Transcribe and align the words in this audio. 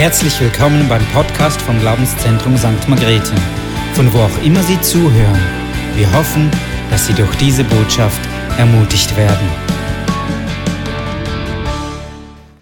Herzlich 0.00 0.40
willkommen 0.40 0.88
beim 0.88 1.04
Podcast 1.08 1.60
vom 1.60 1.78
Glaubenszentrum 1.78 2.56
St. 2.56 2.88
Margrethe, 2.88 3.34
von 3.92 4.10
wo 4.14 4.20
auch 4.20 4.42
immer 4.42 4.62
Sie 4.62 4.80
zuhören. 4.80 5.38
Wir 5.94 6.10
hoffen, 6.14 6.50
dass 6.88 7.06
Sie 7.06 7.12
durch 7.12 7.36
diese 7.36 7.64
Botschaft 7.64 8.18
ermutigt 8.56 9.14
werden. 9.14 9.46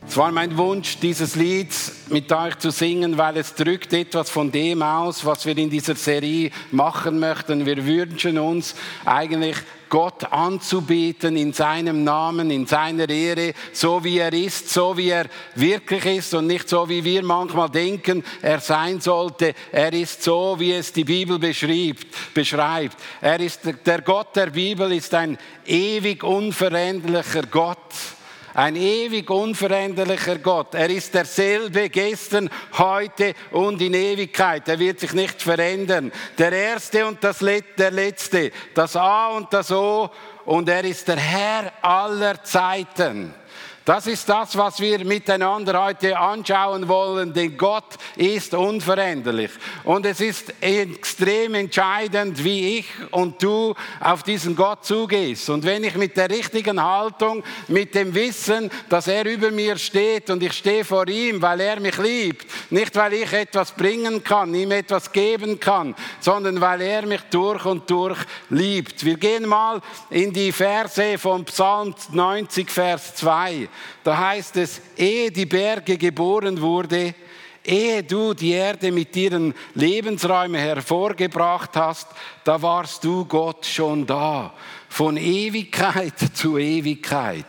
Es 0.08 0.16
war 0.16 0.32
mein 0.32 0.56
Wunsch, 0.56 0.98
dieses 0.98 1.36
Lied 1.36 1.68
mit 2.08 2.32
euch 2.32 2.58
zu 2.58 2.72
singen, 2.72 3.16
weil 3.16 3.36
es 3.36 3.54
drückt 3.54 3.92
etwas 3.92 4.30
von 4.30 4.50
dem 4.50 4.82
aus, 4.82 5.24
was 5.24 5.46
wir 5.46 5.56
in 5.56 5.70
dieser 5.70 5.94
Serie 5.94 6.50
machen 6.72 7.20
möchten. 7.20 7.64
Wir 7.64 7.86
wünschen 7.86 8.36
uns 8.40 8.74
eigentlich 9.04 9.54
Gott 9.88 10.30
anzubeten 10.32 11.36
in 11.36 11.52
seinem 11.52 12.04
Namen, 12.04 12.50
in 12.50 12.66
seiner 12.66 13.08
Ehre, 13.08 13.52
so 13.72 14.02
wie 14.04 14.18
er 14.18 14.32
ist, 14.32 14.68
so 14.70 14.96
wie 14.96 15.10
er 15.10 15.26
wirklich 15.54 16.04
ist 16.04 16.34
und 16.34 16.46
nicht 16.46 16.68
so 16.68 16.88
wie 16.88 17.04
wir 17.04 17.22
manchmal 17.22 17.70
denken, 17.70 18.24
er 18.42 18.60
sein 18.60 19.00
sollte. 19.00 19.54
Er 19.72 19.92
ist 19.92 20.22
so, 20.22 20.56
wie 20.58 20.72
es 20.72 20.92
die 20.92 21.04
Bibel 21.04 21.38
beschreibt. 21.38 22.34
beschreibt. 22.34 22.96
Er 23.20 23.40
ist 23.40 23.60
der 23.84 24.02
Gott 24.02 24.34
der 24.36 24.46
Bibel 24.46 24.92
ist 24.92 25.14
ein 25.14 25.38
ewig 25.66 26.22
unveränderlicher 26.22 27.42
Gott. 27.50 27.78
Ein 28.54 28.76
ewig 28.76 29.30
unveränderlicher 29.30 30.38
Gott. 30.38 30.74
Er 30.74 30.90
ist 30.90 31.14
derselbe 31.14 31.88
gestern, 31.90 32.50
heute 32.76 33.34
und 33.50 33.80
in 33.80 33.94
Ewigkeit. 33.94 34.68
Er 34.68 34.78
wird 34.78 35.00
sich 35.00 35.12
nicht 35.12 35.42
verändern. 35.42 36.12
Der 36.36 36.52
Erste 36.52 37.06
und 37.06 37.22
das 37.22 37.40
Let 37.40 37.78
der 37.78 37.90
Letzte. 37.90 38.50
Das 38.74 38.96
A 38.96 39.28
und 39.28 39.52
das 39.52 39.70
O. 39.70 40.10
Und 40.44 40.68
er 40.68 40.84
ist 40.84 41.06
der 41.08 41.18
Herr 41.18 41.72
aller 41.82 42.42
Zeiten. 42.42 43.34
Das 43.88 44.06
ist 44.06 44.28
das, 44.28 44.54
was 44.54 44.80
wir 44.80 45.02
miteinander 45.02 45.82
heute 45.82 46.18
anschauen 46.18 46.88
wollen, 46.88 47.32
denn 47.32 47.56
Gott 47.56 47.96
ist 48.16 48.52
unveränderlich. 48.52 49.50
Und 49.82 50.04
es 50.04 50.20
ist 50.20 50.52
extrem 50.60 51.54
entscheidend, 51.54 52.44
wie 52.44 52.80
ich 52.80 52.86
und 53.12 53.42
du 53.42 53.74
auf 53.98 54.22
diesen 54.24 54.54
Gott 54.54 54.84
zugehst. 54.84 55.48
Und 55.48 55.64
wenn 55.64 55.84
ich 55.84 55.94
mit 55.94 56.18
der 56.18 56.28
richtigen 56.28 56.82
Haltung, 56.82 57.42
mit 57.68 57.94
dem 57.94 58.14
Wissen, 58.14 58.70
dass 58.90 59.08
er 59.08 59.24
über 59.24 59.50
mir 59.50 59.78
steht 59.78 60.28
und 60.28 60.42
ich 60.42 60.52
stehe 60.52 60.84
vor 60.84 61.08
ihm, 61.08 61.40
weil 61.40 61.58
er 61.60 61.80
mich 61.80 61.96
liebt, 61.96 62.46
nicht 62.70 62.94
weil 62.94 63.14
ich 63.14 63.32
etwas 63.32 63.72
bringen 63.72 64.22
kann, 64.22 64.54
ihm 64.54 64.72
etwas 64.72 65.10
geben 65.12 65.58
kann, 65.58 65.94
sondern 66.20 66.60
weil 66.60 66.82
er 66.82 67.06
mich 67.06 67.22
durch 67.30 67.64
und 67.64 67.88
durch 67.88 68.18
liebt. 68.50 69.02
Wir 69.02 69.16
gehen 69.16 69.46
mal 69.46 69.80
in 70.10 70.30
die 70.30 70.52
Verse 70.52 71.16
vom 71.16 71.46
Psalm 71.46 71.94
90, 72.12 72.70
Vers 72.70 73.14
2. 73.14 73.66
Da 74.04 74.16
heißt 74.16 74.56
es, 74.56 74.80
ehe 74.96 75.30
die 75.30 75.46
Berge 75.46 75.96
geboren 75.96 76.60
wurde, 76.60 77.14
ehe 77.64 78.02
du 78.02 78.34
die 78.34 78.52
Erde 78.52 78.90
mit 78.90 79.14
ihren 79.16 79.54
Lebensräumen 79.74 80.60
hervorgebracht 80.60 81.76
hast, 81.76 82.08
da 82.44 82.60
warst 82.60 83.04
du 83.04 83.24
Gott 83.24 83.66
schon 83.66 84.06
da. 84.06 84.54
Von 84.88 85.16
Ewigkeit 85.16 86.14
zu 86.34 86.56
Ewigkeit. 86.56 87.44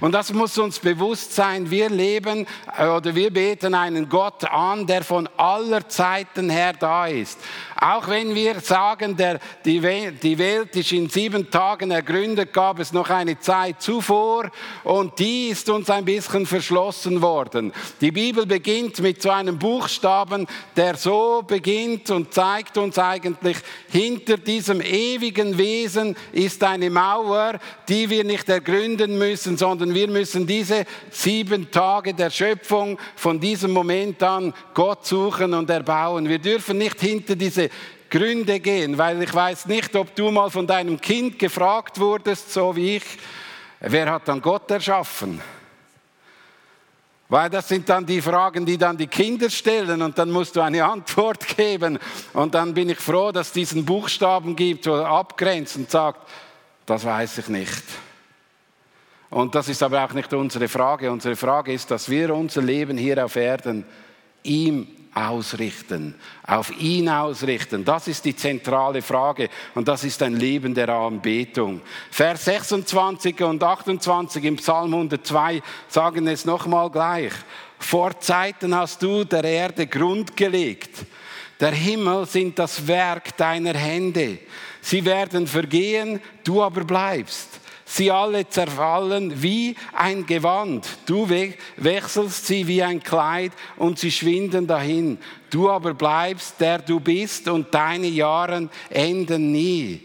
Und 0.00 0.12
das 0.12 0.32
muss 0.32 0.58
uns 0.58 0.78
bewusst 0.78 1.34
sein. 1.34 1.70
Wir 1.70 1.88
leben 1.88 2.46
äh, 2.76 2.86
oder 2.86 3.14
wir 3.14 3.32
beten 3.32 3.74
einen 3.74 4.08
Gott 4.08 4.44
an, 4.44 4.86
der 4.86 5.04
von 5.04 5.28
aller 5.36 5.88
Zeiten 5.88 6.50
her 6.50 6.72
da 6.72 7.06
ist. 7.06 7.38
Auch 7.80 8.08
wenn 8.08 8.34
wir 8.34 8.60
sagen, 8.60 9.16
der, 9.16 9.40
die, 9.64 9.80
die 10.22 10.38
Welt 10.38 10.76
ist 10.76 10.92
in 10.92 11.08
sieben 11.08 11.50
Tagen 11.50 11.90
ergründet, 11.90 12.52
gab 12.52 12.78
es 12.78 12.92
noch 12.92 13.10
eine 13.10 13.38
Zeit 13.38 13.82
zuvor 13.82 14.50
und 14.84 15.18
die 15.18 15.48
ist 15.48 15.68
uns 15.68 15.90
ein 15.90 16.04
bisschen 16.04 16.46
verschlossen 16.46 17.20
worden. 17.20 17.72
Die 18.00 18.12
Bibel 18.12 18.46
beginnt 18.46 19.00
mit 19.00 19.20
so 19.20 19.30
einem 19.30 19.58
Buchstaben, 19.58 20.46
der 20.76 20.96
so 20.96 21.42
beginnt 21.46 22.10
und 22.10 22.32
zeigt 22.32 22.78
uns 22.78 22.98
eigentlich, 22.98 23.56
hinter 23.90 24.36
diesem 24.36 24.80
ewigen 24.80 25.58
Wesen 25.58 26.16
ist 26.32 26.62
eine 26.62 26.90
Mauer, 26.90 27.58
die 27.88 28.08
wir 28.08 28.24
nicht 28.24 28.48
ergründen 28.48 29.18
müssen, 29.18 29.56
sondern 29.56 29.94
wir 29.94 30.08
müssen 30.08 30.46
diese 30.46 30.84
sieben 31.10 31.70
Tage 31.70 32.14
der 32.14 32.30
Schöpfung 32.30 32.98
von 33.16 33.40
diesem 33.40 33.72
Moment 33.72 34.22
an 34.22 34.54
Gott 34.74 35.06
suchen 35.06 35.54
und 35.54 35.70
erbauen. 35.70 36.28
Wir 36.28 36.38
dürfen 36.38 36.78
nicht 36.78 37.00
hinter 37.00 37.34
diese 37.34 37.63
Gründe 38.10 38.60
gehen, 38.60 38.96
weil 38.98 39.22
ich 39.22 39.34
weiß 39.34 39.66
nicht, 39.66 39.94
ob 39.96 40.14
du 40.14 40.30
mal 40.30 40.50
von 40.50 40.66
deinem 40.66 41.00
Kind 41.00 41.38
gefragt 41.38 41.98
wurdest, 41.98 42.52
so 42.52 42.74
wie 42.76 42.96
ich, 42.96 43.04
wer 43.80 44.10
hat 44.10 44.28
dann 44.28 44.40
Gott 44.40 44.70
erschaffen? 44.70 45.40
Weil 47.28 47.50
das 47.50 47.66
sind 47.68 47.88
dann 47.88 48.06
die 48.06 48.20
Fragen, 48.20 48.64
die 48.66 48.78
dann 48.78 48.96
die 48.96 49.06
Kinder 49.06 49.50
stellen 49.50 50.02
und 50.02 50.16
dann 50.18 50.30
musst 50.30 50.56
du 50.56 50.60
eine 50.60 50.84
Antwort 50.90 51.56
geben. 51.56 51.98
Und 52.32 52.54
dann 52.54 52.74
bin 52.74 52.90
ich 52.90 52.98
froh, 52.98 53.32
dass 53.32 53.48
es 53.48 53.52
diesen 53.52 53.84
Buchstaben 53.84 54.54
gibt, 54.54 54.86
wo 54.86 54.94
er 54.94 55.08
abgrenzt 55.08 55.76
und 55.76 55.90
sagt, 55.90 56.20
das 56.86 57.04
weiß 57.04 57.38
ich 57.38 57.48
nicht. 57.48 57.82
Und 59.30 59.54
das 59.54 59.68
ist 59.68 59.82
aber 59.82 60.04
auch 60.04 60.12
nicht 60.12 60.32
unsere 60.32 60.68
Frage. 60.68 61.10
Unsere 61.10 61.34
Frage 61.34 61.72
ist, 61.72 61.90
dass 61.90 62.08
wir 62.08 62.32
unser 62.34 62.62
Leben 62.62 62.96
hier 62.96 63.24
auf 63.24 63.34
Erden 63.34 63.84
ihm 64.44 64.86
ausrichten, 65.14 66.14
auf 66.46 66.76
ihn 66.78 67.08
ausrichten. 67.08 67.84
Das 67.84 68.08
ist 68.08 68.24
die 68.24 68.34
zentrale 68.34 69.00
Frage 69.00 69.48
und 69.74 69.86
das 69.86 70.04
ist 70.04 70.22
ein 70.22 70.34
Leben 70.34 70.74
der 70.74 70.88
Anbetung. 70.88 71.80
Vers 72.10 72.46
26 72.46 73.40
und 73.42 73.62
28 73.62 74.44
im 74.44 74.56
Psalm 74.56 74.92
102 74.92 75.62
sagen 75.88 76.26
es 76.26 76.44
nochmal 76.44 76.90
gleich. 76.90 77.32
Vor 77.78 78.18
Zeiten 78.18 78.74
hast 78.74 79.02
du 79.02 79.24
der 79.24 79.44
Erde 79.44 79.86
Grund 79.86 80.36
gelegt. 80.36 81.04
Der 81.60 81.72
Himmel 81.72 82.26
sind 82.26 82.58
das 82.58 82.86
Werk 82.86 83.36
deiner 83.36 83.74
Hände. 83.74 84.38
Sie 84.80 85.04
werden 85.04 85.46
vergehen, 85.46 86.20
du 86.42 86.62
aber 86.62 86.84
bleibst. 86.84 87.60
Sie 87.96 88.10
alle 88.10 88.48
zerfallen 88.48 89.40
wie 89.40 89.76
ein 89.92 90.26
Gewand. 90.26 90.84
Du 91.06 91.28
wechselst 91.28 92.44
sie 92.44 92.66
wie 92.66 92.82
ein 92.82 93.00
Kleid 93.00 93.52
und 93.76 94.00
sie 94.00 94.10
schwinden 94.10 94.66
dahin. 94.66 95.16
Du 95.48 95.70
aber 95.70 95.94
bleibst, 95.94 96.60
der 96.60 96.80
du 96.80 96.98
bist 96.98 97.46
und 97.46 97.72
deine 97.72 98.08
Jahre 98.08 98.68
enden 98.90 99.52
nie. 99.52 100.00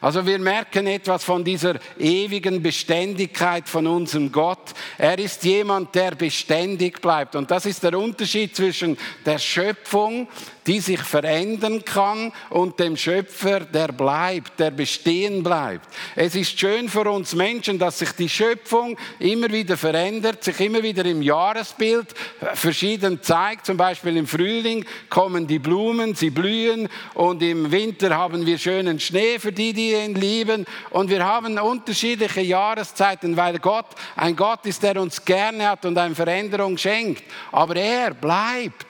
Also 0.00 0.26
wir 0.26 0.38
merken 0.38 0.86
etwas 0.86 1.22
von 1.22 1.44
dieser 1.44 1.76
ewigen 1.98 2.62
Beständigkeit 2.62 3.68
von 3.68 3.86
unserem 3.86 4.32
Gott. 4.32 4.72
Er 4.96 5.18
ist 5.18 5.44
jemand, 5.44 5.94
der 5.94 6.12
beständig 6.12 7.02
bleibt. 7.02 7.36
Und 7.36 7.50
das 7.50 7.66
ist 7.66 7.82
der 7.82 7.98
Unterschied 7.98 8.56
zwischen 8.56 8.96
der 9.26 9.38
Schöpfung, 9.38 10.28
die 10.66 10.80
sich 10.80 11.00
verändern 11.00 11.84
kann 11.84 12.32
und 12.50 12.80
dem 12.80 12.96
Schöpfer, 12.96 13.60
der 13.60 13.88
bleibt, 13.88 14.58
der 14.58 14.70
bestehen 14.70 15.42
bleibt. 15.42 15.88
Es 16.16 16.34
ist 16.34 16.58
schön 16.58 16.88
für 16.88 17.10
uns 17.10 17.34
Menschen, 17.34 17.78
dass 17.78 17.98
sich 17.98 18.12
die 18.12 18.28
Schöpfung 18.28 18.96
immer 19.18 19.50
wieder 19.50 19.76
verändert, 19.76 20.42
sich 20.44 20.58
immer 20.60 20.82
wieder 20.82 21.04
im 21.04 21.22
Jahresbild 21.22 22.14
verschieden 22.54 23.22
zeigt. 23.22 23.66
Zum 23.66 23.76
Beispiel 23.76 24.16
im 24.16 24.26
Frühling 24.26 24.84
kommen 25.08 25.46
die 25.46 25.58
Blumen, 25.58 26.14
sie 26.14 26.30
blühen 26.30 26.88
und 27.14 27.42
im 27.42 27.70
Winter 27.70 28.16
haben 28.16 28.46
wir 28.46 28.58
schönen 28.58 28.98
Schnee 29.00 29.38
für 29.38 29.52
die, 29.52 29.72
die 29.72 29.92
ihn 29.92 30.14
lieben. 30.14 30.64
Und 30.90 31.10
wir 31.10 31.24
haben 31.24 31.58
unterschiedliche 31.58 32.40
Jahreszeiten, 32.40 33.36
weil 33.36 33.58
Gott 33.58 33.86
ein 34.16 34.36
Gott 34.36 34.64
ist, 34.66 34.82
der 34.82 35.00
uns 35.00 35.24
gerne 35.24 35.68
hat 35.68 35.84
und 35.84 35.98
eine 35.98 36.14
Veränderung 36.14 36.78
schenkt. 36.78 37.24
Aber 37.52 37.76
er 37.76 38.14
bleibt. 38.14 38.86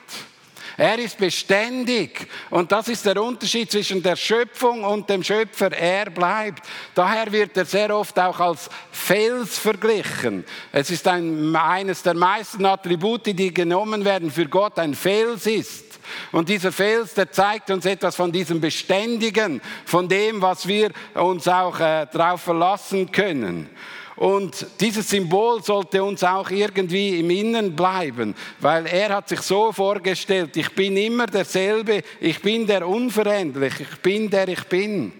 Er 0.77 0.99
ist 0.99 1.17
beständig. 1.17 2.27
Und 2.49 2.71
das 2.71 2.87
ist 2.87 3.05
der 3.05 3.21
Unterschied 3.21 3.71
zwischen 3.71 4.03
der 4.03 4.15
Schöpfung 4.15 4.83
und 4.83 5.09
dem 5.09 5.23
Schöpfer. 5.23 5.71
Er 5.71 6.09
bleibt. 6.09 6.63
Daher 6.93 7.31
wird 7.31 7.55
er 7.57 7.65
sehr 7.65 7.95
oft 7.95 8.19
auch 8.19 8.39
als 8.39 8.69
Fels 8.91 9.57
verglichen. 9.57 10.43
Es 10.71 10.89
ist 10.91 11.07
ein, 11.07 11.55
eines 11.55 12.03
der 12.03 12.13
meisten 12.13 12.65
Attribute, 12.65 13.27
die 13.27 13.53
genommen 13.53 14.03
werden 14.03 14.31
für 14.31 14.47
Gott, 14.47 14.77
ein 14.79 14.93
Fels 14.93 15.45
ist. 15.45 15.85
Und 16.31 16.49
dieser 16.49 16.71
Fels, 16.71 17.13
der 17.13 17.31
zeigt 17.31 17.71
uns 17.71 17.85
etwas 17.85 18.15
von 18.15 18.31
diesem 18.31 18.61
Beständigen, 18.61 19.61
von 19.85 20.07
dem, 20.07 20.41
was 20.41 20.67
wir 20.67 20.91
uns 21.13 21.47
auch 21.47 21.79
äh, 21.79 22.05
darauf 22.11 22.41
verlassen 22.41 23.11
können. 23.11 23.69
Und 24.15 24.65
dieses 24.79 25.09
Symbol 25.09 25.61
sollte 25.61 26.01
uns 26.01 26.23
auch 26.23 26.49
irgendwie 26.49 27.19
im 27.19 27.29
Innern 27.29 27.75
bleiben, 27.75 28.33
weil 28.59 28.85
er 28.87 29.09
hat 29.09 29.27
sich 29.27 29.41
so 29.41 29.73
vorgestellt, 29.73 30.55
ich 30.55 30.73
bin 30.73 30.95
immer 30.95 31.25
derselbe, 31.25 32.01
ich 32.21 32.41
bin 32.41 32.65
der 32.65 32.87
unveränderlich, 32.87 33.73
ich 33.81 33.99
bin 34.01 34.29
der 34.29 34.47
ich 34.47 34.63
bin. 34.65 35.11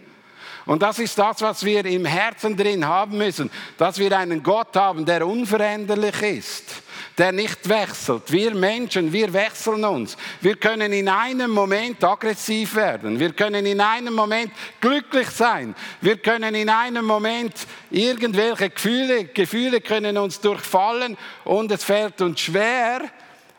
Und 0.65 0.81
das 0.81 0.97
ist 1.00 1.19
das, 1.19 1.42
was 1.42 1.63
wir 1.63 1.86
im 1.86 2.06
Herzen 2.06 2.56
drin 2.56 2.88
haben 2.88 3.18
müssen, 3.18 3.51
dass 3.77 4.00
wir 4.00 4.18
einen 4.18 4.42
Gott 4.42 4.75
haben, 4.75 5.06
der 5.06 5.27
unveränderlich 5.27 6.21
ist 6.21 6.84
der 7.17 7.31
nicht 7.31 7.67
wechselt. 7.69 8.31
Wir 8.31 8.53
Menschen, 8.53 9.12
wir 9.13 9.31
wechseln 9.33 9.85
uns. 9.85 10.17
Wir 10.41 10.57
können 10.57 10.91
in 10.91 11.07
einem 11.07 11.51
Moment 11.51 12.03
aggressiv 12.03 12.75
werden. 12.75 13.19
Wir 13.19 13.31
können 13.33 13.65
in 13.65 13.79
einem 13.79 14.13
Moment 14.13 14.51
glücklich 14.81 15.29
sein. 15.29 15.75
Wir 16.01 16.17
können 16.17 16.56
in 16.56 16.69
einem 16.69 17.06
Moment 17.06 17.53
irgendwelche 17.89 18.69
Gefühle, 18.69 19.25
Gefühle 19.25 19.81
können 19.81 20.17
uns 20.17 20.39
durchfallen 20.41 21.17
und 21.45 21.71
es 21.71 21.83
fällt 21.83 22.21
uns 22.21 22.41
schwer, 22.41 23.01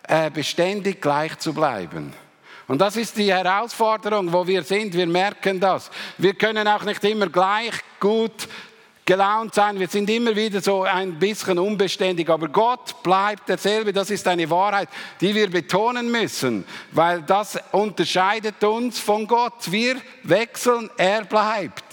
äh, 0.09 0.31
beständig 0.31 1.01
gleich 1.01 1.39
zu 1.39 1.55
bleiben. 1.55 2.13
Und 2.69 2.81
das 2.81 2.97
ist 2.97 3.17
die 3.17 3.33
Herausforderung, 3.33 4.33
wo 4.33 4.47
wir 4.47 4.63
sind. 4.65 4.93
Wir 4.95 5.07
merken 5.07 5.61
das. 5.61 5.91
Wir 6.19 6.35
können 6.35 6.67
auch 6.67 6.83
nicht 6.83 7.03
immer 7.05 7.29
gleich 7.29 7.75
gut 8.01 8.49
gelaunt 9.07 9.55
sein. 9.55 9.79
Wir 9.79 9.87
sind 9.87 10.11
immer 10.11 10.35
wieder 10.35 10.61
so 10.61 10.83
ein 10.83 11.19
bisschen 11.19 11.59
unbeständig. 11.59 12.29
Aber 12.29 12.49
Gott 12.49 13.03
bleibt 13.03 13.49
derselbe. 13.49 13.93
Das 13.93 14.11
ist 14.11 14.27
eine 14.27 14.51
Wahrheit, 14.51 14.89
die 15.21 15.35
wir 15.35 15.49
betonen 15.49 16.11
müssen, 16.11 16.65
weil 16.91 17.23
das 17.23 17.59
unterscheidet 17.73 18.63
uns 18.65 18.99
von 18.99 19.27
Gott. 19.27 19.71
Wir 19.71 19.97
wechseln, 20.25 20.91
er 20.97 21.25
bleibt. 21.25 21.85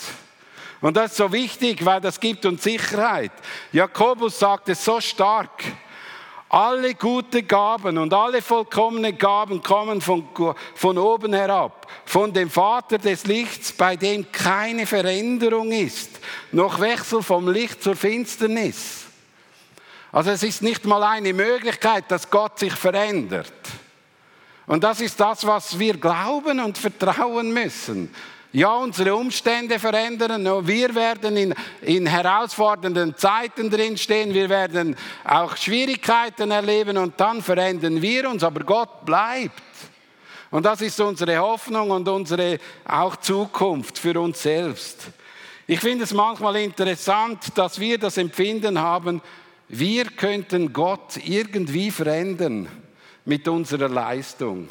Und 0.81 0.98
das 0.98 1.12
ist 1.12 1.18
so 1.18 1.31
wichtig, 1.31 1.86
weil 1.86 2.01
das 2.01 2.19
gibt 2.19 2.45
uns 2.45 2.63
Sicherheit. 2.63 3.31
Jakobus 3.71 4.39
sagt 4.39 4.68
es 4.68 4.83
so 4.83 5.00
stark. 5.00 5.63
Alle 6.54 6.94
gute 6.94 7.42
Gaben 7.42 7.98
und 7.98 8.14
alle 8.14 8.40
vollkommene 8.40 9.14
Gaben 9.14 9.64
kommen 9.64 10.02
von, 10.02 10.28
von 10.76 10.98
oben 11.00 11.34
herab, 11.34 11.88
von 12.06 12.32
dem 12.32 12.48
Vater 12.48 13.00
des 13.00 13.26
Lichts, 13.26 13.72
bei 13.72 13.96
dem 13.96 14.32
keine 14.32 14.86
Veränderung 14.86 15.72
ist, 15.72 16.12
noch 16.52 16.80
Wechsel 16.80 17.24
vom 17.24 17.50
Licht 17.50 17.82
zur 17.82 17.96
Finsternis. 17.96 19.06
Also 20.12 20.30
es 20.30 20.44
ist 20.44 20.62
nicht 20.62 20.86
mal 20.86 21.02
eine 21.02 21.34
Möglichkeit, 21.34 22.04
dass 22.10 22.30
Gott 22.30 22.60
sich 22.60 22.74
verändert. 22.74 23.52
Und 24.68 24.84
das 24.84 25.02
ist 25.02 25.20
das, 25.20 25.48
was 25.48 25.80
wir 25.80 25.98
glauben 25.98 26.60
und 26.60 26.78
vertrauen 26.78 27.52
müssen. 27.52 28.14
Ja, 28.56 28.76
unsere 28.76 29.16
Umstände 29.16 29.80
verändern. 29.80 30.46
Wir 30.68 30.94
werden 30.94 31.36
in, 31.36 31.56
in 31.82 32.06
herausfordernden 32.06 33.18
Zeiten 33.18 33.68
drinstehen. 33.72 34.32
Wir 34.32 34.48
werden 34.48 34.96
auch 35.24 35.58
Schwierigkeiten 35.58 36.52
erleben 36.52 37.00
und 37.00 37.20
dann 37.20 37.42
verändern 37.42 38.00
wir 38.00 38.30
uns. 38.30 38.44
Aber 38.44 38.64
Gott 38.64 39.06
bleibt. 39.06 39.64
Und 40.52 40.68
das 40.68 40.82
ist 40.82 41.00
unsere 41.00 41.40
Hoffnung 41.40 41.90
und 41.90 42.08
unsere 42.08 42.60
auch 42.86 43.16
Zukunft 43.16 43.98
für 43.98 44.22
uns 44.22 44.44
selbst. 44.44 45.08
Ich 45.66 45.80
finde 45.80 46.04
es 46.04 46.14
manchmal 46.14 46.58
interessant, 46.58 47.40
dass 47.56 47.80
wir 47.80 47.98
das 47.98 48.18
Empfinden 48.18 48.80
haben, 48.80 49.20
wir 49.68 50.06
könnten 50.06 50.72
Gott 50.72 51.18
irgendwie 51.26 51.90
verändern 51.90 52.68
mit 53.26 53.48
unserer 53.48 53.90
Leistung. 53.90 54.70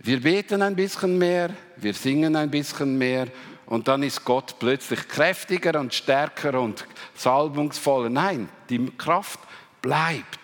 Wir 0.00 0.20
beten 0.20 0.62
ein 0.62 0.76
bisschen 0.76 1.18
mehr, 1.18 1.50
wir 1.76 1.92
singen 1.92 2.36
ein 2.36 2.50
bisschen 2.50 2.96
mehr 2.96 3.26
und 3.66 3.88
dann 3.88 4.02
ist 4.02 4.24
Gott 4.24 4.56
plötzlich 4.58 5.08
kräftiger 5.08 5.78
und 5.78 5.92
stärker 5.92 6.60
und 6.60 6.86
salbungsvoller. 7.14 8.08
Nein, 8.08 8.48
die 8.70 8.90
Kraft 8.96 9.40
bleibt. 9.82 10.38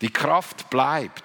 Die 0.00 0.12
Kraft 0.12 0.68
bleibt. 0.70 1.24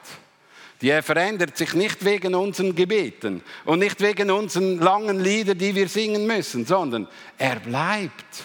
Die 0.82 1.02
verändert 1.02 1.58
sich 1.58 1.74
nicht 1.74 2.04
wegen 2.04 2.36
unseren 2.36 2.76
Gebeten 2.76 3.42
und 3.66 3.80
nicht 3.80 4.02
wegen 4.02 4.32
unseren 4.32 4.80
langen 4.80 5.20
Liedern, 5.20 5.58
die 5.58 5.76
wir 5.76 5.88
singen 5.88 6.28
müssen, 6.28 6.66
sondern 6.66 7.08
er 7.38 7.58
bleibt. 7.60 8.44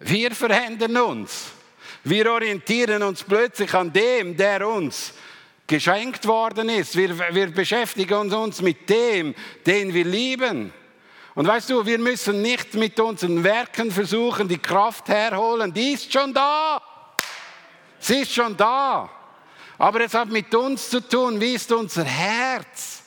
Wir 0.00 0.30
verändern 0.32 0.96
uns. 0.96 1.46
Wir 2.04 2.30
orientieren 2.32 3.02
uns 3.02 3.22
plötzlich 3.22 3.72
an 3.74 3.92
dem, 3.92 4.36
der 4.36 4.66
uns 4.66 5.12
geschenkt 5.68 6.26
worden 6.26 6.68
ist. 6.68 6.96
Wir, 6.96 7.16
wir 7.32 7.52
beschäftigen 7.52 8.34
uns 8.34 8.60
mit 8.60 8.90
dem, 8.90 9.34
den 9.64 9.94
wir 9.94 10.04
lieben. 10.04 10.72
Und 11.36 11.46
weißt 11.46 11.70
du, 11.70 11.86
wir 11.86 11.98
müssen 11.98 12.42
nicht 12.42 12.74
mit 12.74 12.98
unseren 12.98 13.44
Werken 13.44 13.92
versuchen, 13.92 14.48
die 14.48 14.58
Kraft 14.58 15.08
herholen. 15.08 15.72
Die 15.72 15.92
ist 15.92 16.12
schon 16.12 16.34
da. 16.34 16.82
Sie 18.00 18.22
ist 18.22 18.34
schon 18.34 18.56
da. 18.56 19.08
Aber 19.78 20.00
es 20.00 20.14
hat 20.14 20.30
mit 20.30 20.52
uns 20.52 20.90
zu 20.90 21.00
tun. 21.00 21.40
Wie 21.40 21.54
ist 21.54 21.70
unser 21.70 22.02
Herz? 22.04 22.97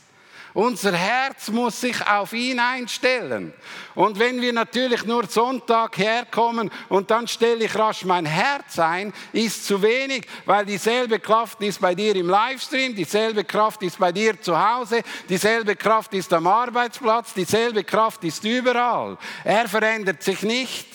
Unser 0.54 0.94
Herz 0.94 1.50
muss 1.50 1.80
sich 1.80 2.06
auf 2.06 2.34
ihn 2.34 2.60
einstellen. 2.60 3.54
Und 3.96 4.20
wenn 4.20 4.42
wir 4.42 4.52
natürlich 4.52 5.06
nur 5.06 5.26
Sonntag 5.28 5.98
herkommen 5.98 6.70
und 6.90 7.10
dann 7.10 7.28
stelle 7.28 7.66
ich 7.66 7.76
rasch 7.76 8.04
mein 8.04 8.26
Herz 8.26 8.78
ein, 8.78 9.14
ist 9.32 9.66
zu 9.66 9.82
wenig, 9.82 10.28
weil 10.46 10.66
dieselbe 10.66 11.20
Kraft 11.20 11.62
ist 11.62 11.80
bei 11.80 11.96
dir 11.96 12.16
im 12.16 12.30
Livestream, 12.30 12.96
dieselbe 12.96 13.44
Kraft 13.44 13.82
ist 13.84 13.98
bei 13.98 14.12
dir 14.12 14.42
zu 14.42 14.58
Hause, 14.58 15.02
dieselbe 15.30 15.76
Kraft 15.76 16.14
ist 16.14 16.34
am 16.34 16.48
Arbeitsplatz, 16.48 17.34
dieselbe 17.34 17.84
Kraft 17.84 18.24
ist 18.24 18.44
überall. 18.44 19.18
Er 19.44 19.68
verändert 19.70 20.22
sich 20.22 20.42
nicht. 20.44 20.88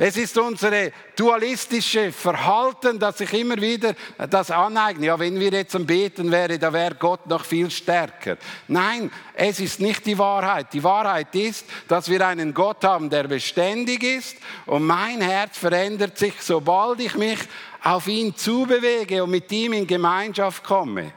Es 0.00 0.16
ist 0.16 0.38
unsere 0.38 0.92
dualistische 1.16 2.12
Verhalten, 2.12 3.00
dass 3.00 3.18
sich 3.18 3.32
immer 3.32 3.56
wieder 3.56 3.94
das 4.30 4.48
aneignet. 4.48 5.06
Ja, 5.06 5.18
wenn 5.18 5.40
wir 5.40 5.50
jetzt 5.50 5.74
am 5.74 5.86
Beten 5.86 6.30
wäre, 6.30 6.56
da 6.56 6.72
wäre 6.72 6.94
Gott 6.94 7.26
noch 7.26 7.44
viel 7.44 7.68
stärker. 7.68 8.36
Nein, 8.68 9.10
es 9.34 9.58
ist 9.58 9.80
nicht 9.80 10.06
die 10.06 10.16
Wahrheit. 10.16 10.72
Die 10.72 10.84
Wahrheit 10.84 11.34
ist, 11.34 11.66
dass 11.88 12.08
wir 12.08 12.24
einen 12.24 12.54
Gott 12.54 12.84
haben, 12.84 13.10
der 13.10 13.24
beständig 13.24 14.04
ist 14.04 14.36
und 14.66 14.86
mein 14.86 15.20
Herz 15.20 15.58
verändert 15.58 16.16
sich, 16.16 16.34
sobald 16.40 17.00
ich 17.00 17.16
mich 17.16 17.40
auf 17.82 18.06
ihn 18.06 18.36
zubewege 18.36 19.24
und 19.24 19.30
mit 19.30 19.50
ihm 19.50 19.72
in 19.72 19.86
Gemeinschaft 19.86 20.62
komme. 20.62 21.12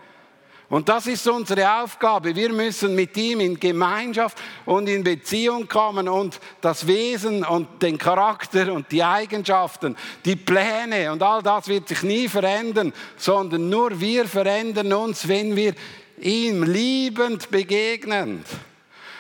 Und 0.71 0.87
das 0.87 1.05
ist 1.05 1.27
unsere 1.27 1.81
Aufgabe. 1.81 2.33
Wir 2.33 2.53
müssen 2.53 2.95
mit 2.95 3.17
ihm 3.17 3.41
in 3.41 3.59
Gemeinschaft 3.59 4.37
und 4.65 4.87
in 4.87 5.03
Beziehung 5.03 5.67
kommen 5.67 6.07
und 6.07 6.39
das 6.61 6.87
Wesen 6.87 7.43
und 7.43 7.83
den 7.83 7.97
Charakter 7.97 8.71
und 8.71 8.89
die 8.89 9.03
Eigenschaften, 9.03 9.97
die 10.23 10.37
Pläne 10.37 11.11
und 11.11 11.21
all 11.23 11.43
das 11.43 11.67
wird 11.67 11.89
sich 11.89 12.03
nie 12.03 12.29
verändern, 12.29 12.93
sondern 13.17 13.69
nur 13.69 13.99
wir 13.99 14.25
verändern 14.25 14.93
uns, 14.93 15.27
wenn 15.27 15.57
wir 15.57 15.73
ihm 16.21 16.63
liebend 16.63 17.51
begegnen. 17.51 18.45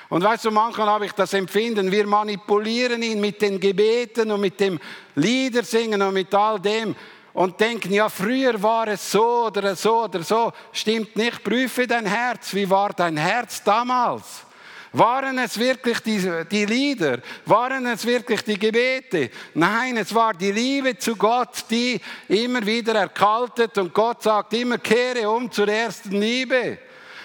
Und 0.07 0.23
weißt 0.23 0.45
du, 0.45 0.51
manchmal 0.51 0.87
habe 0.87 1.05
ich 1.05 1.11
das 1.11 1.33
Empfinden, 1.33 1.91
wir 1.91 2.07
manipulieren 2.07 3.03
ihn 3.03 3.19
mit 3.19 3.41
den 3.41 3.59
Gebeten 3.59 4.31
und 4.31 4.39
mit 4.39 4.57
dem 4.61 4.79
Liedersingen 5.15 6.01
und 6.01 6.13
mit 6.13 6.33
all 6.33 6.61
dem 6.61 6.95
und 7.33 7.59
denken, 7.59 7.93
ja, 7.93 8.09
früher 8.09 8.61
war 8.61 8.87
es 8.87 9.11
so 9.11 9.45
oder 9.45 9.75
so 9.75 10.03
oder 10.03 10.23
so. 10.23 10.51
Stimmt 10.71 11.15
nicht. 11.15 11.43
Prüfe 11.43 11.87
dein 11.87 12.05
Herz. 12.05 12.53
Wie 12.53 12.69
war 12.69 12.89
dein 12.89 13.17
Herz 13.17 13.63
damals? 13.63 14.45
Waren 14.93 15.37
es 15.37 15.57
wirklich 15.57 15.99
die, 16.01 16.19
die 16.51 16.65
Lieder? 16.65 17.19
Waren 17.45 17.85
es 17.85 18.05
wirklich 18.05 18.43
die 18.43 18.59
Gebete? 18.59 19.29
Nein, 19.53 19.95
es 19.95 20.13
war 20.13 20.33
die 20.33 20.51
Liebe 20.51 20.97
zu 20.97 21.15
Gott, 21.15 21.63
die 21.69 22.01
immer 22.27 22.65
wieder 22.65 22.95
erkaltet 22.95 23.77
und 23.77 23.93
Gott 23.93 24.23
sagt 24.23 24.53
immer, 24.53 24.77
kehre 24.79 25.29
um 25.29 25.49
zur 25.49 25.69
ersten 25.69 26.19
Liebe. 26.19 26.77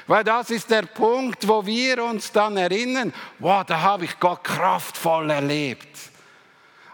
Weil 0.06 0.22
das 0.22 0.50
ist 0.50 0.70
der 0.70 0.82
Punkt, 0.82 1.48
wo 1.48 1.66
wir 1.66 2.04
uns 2.04 2.30
dann 2.30 2.56
erinnern, 2.56 3.12
wow, 3.40 3.64
da 3.64 3.80
habe 3.80 4.04
ich 4.04 4.20
Gott 4.20 4.44
kraftvoll 4.44 5.30
erlebt. 5.30 5.88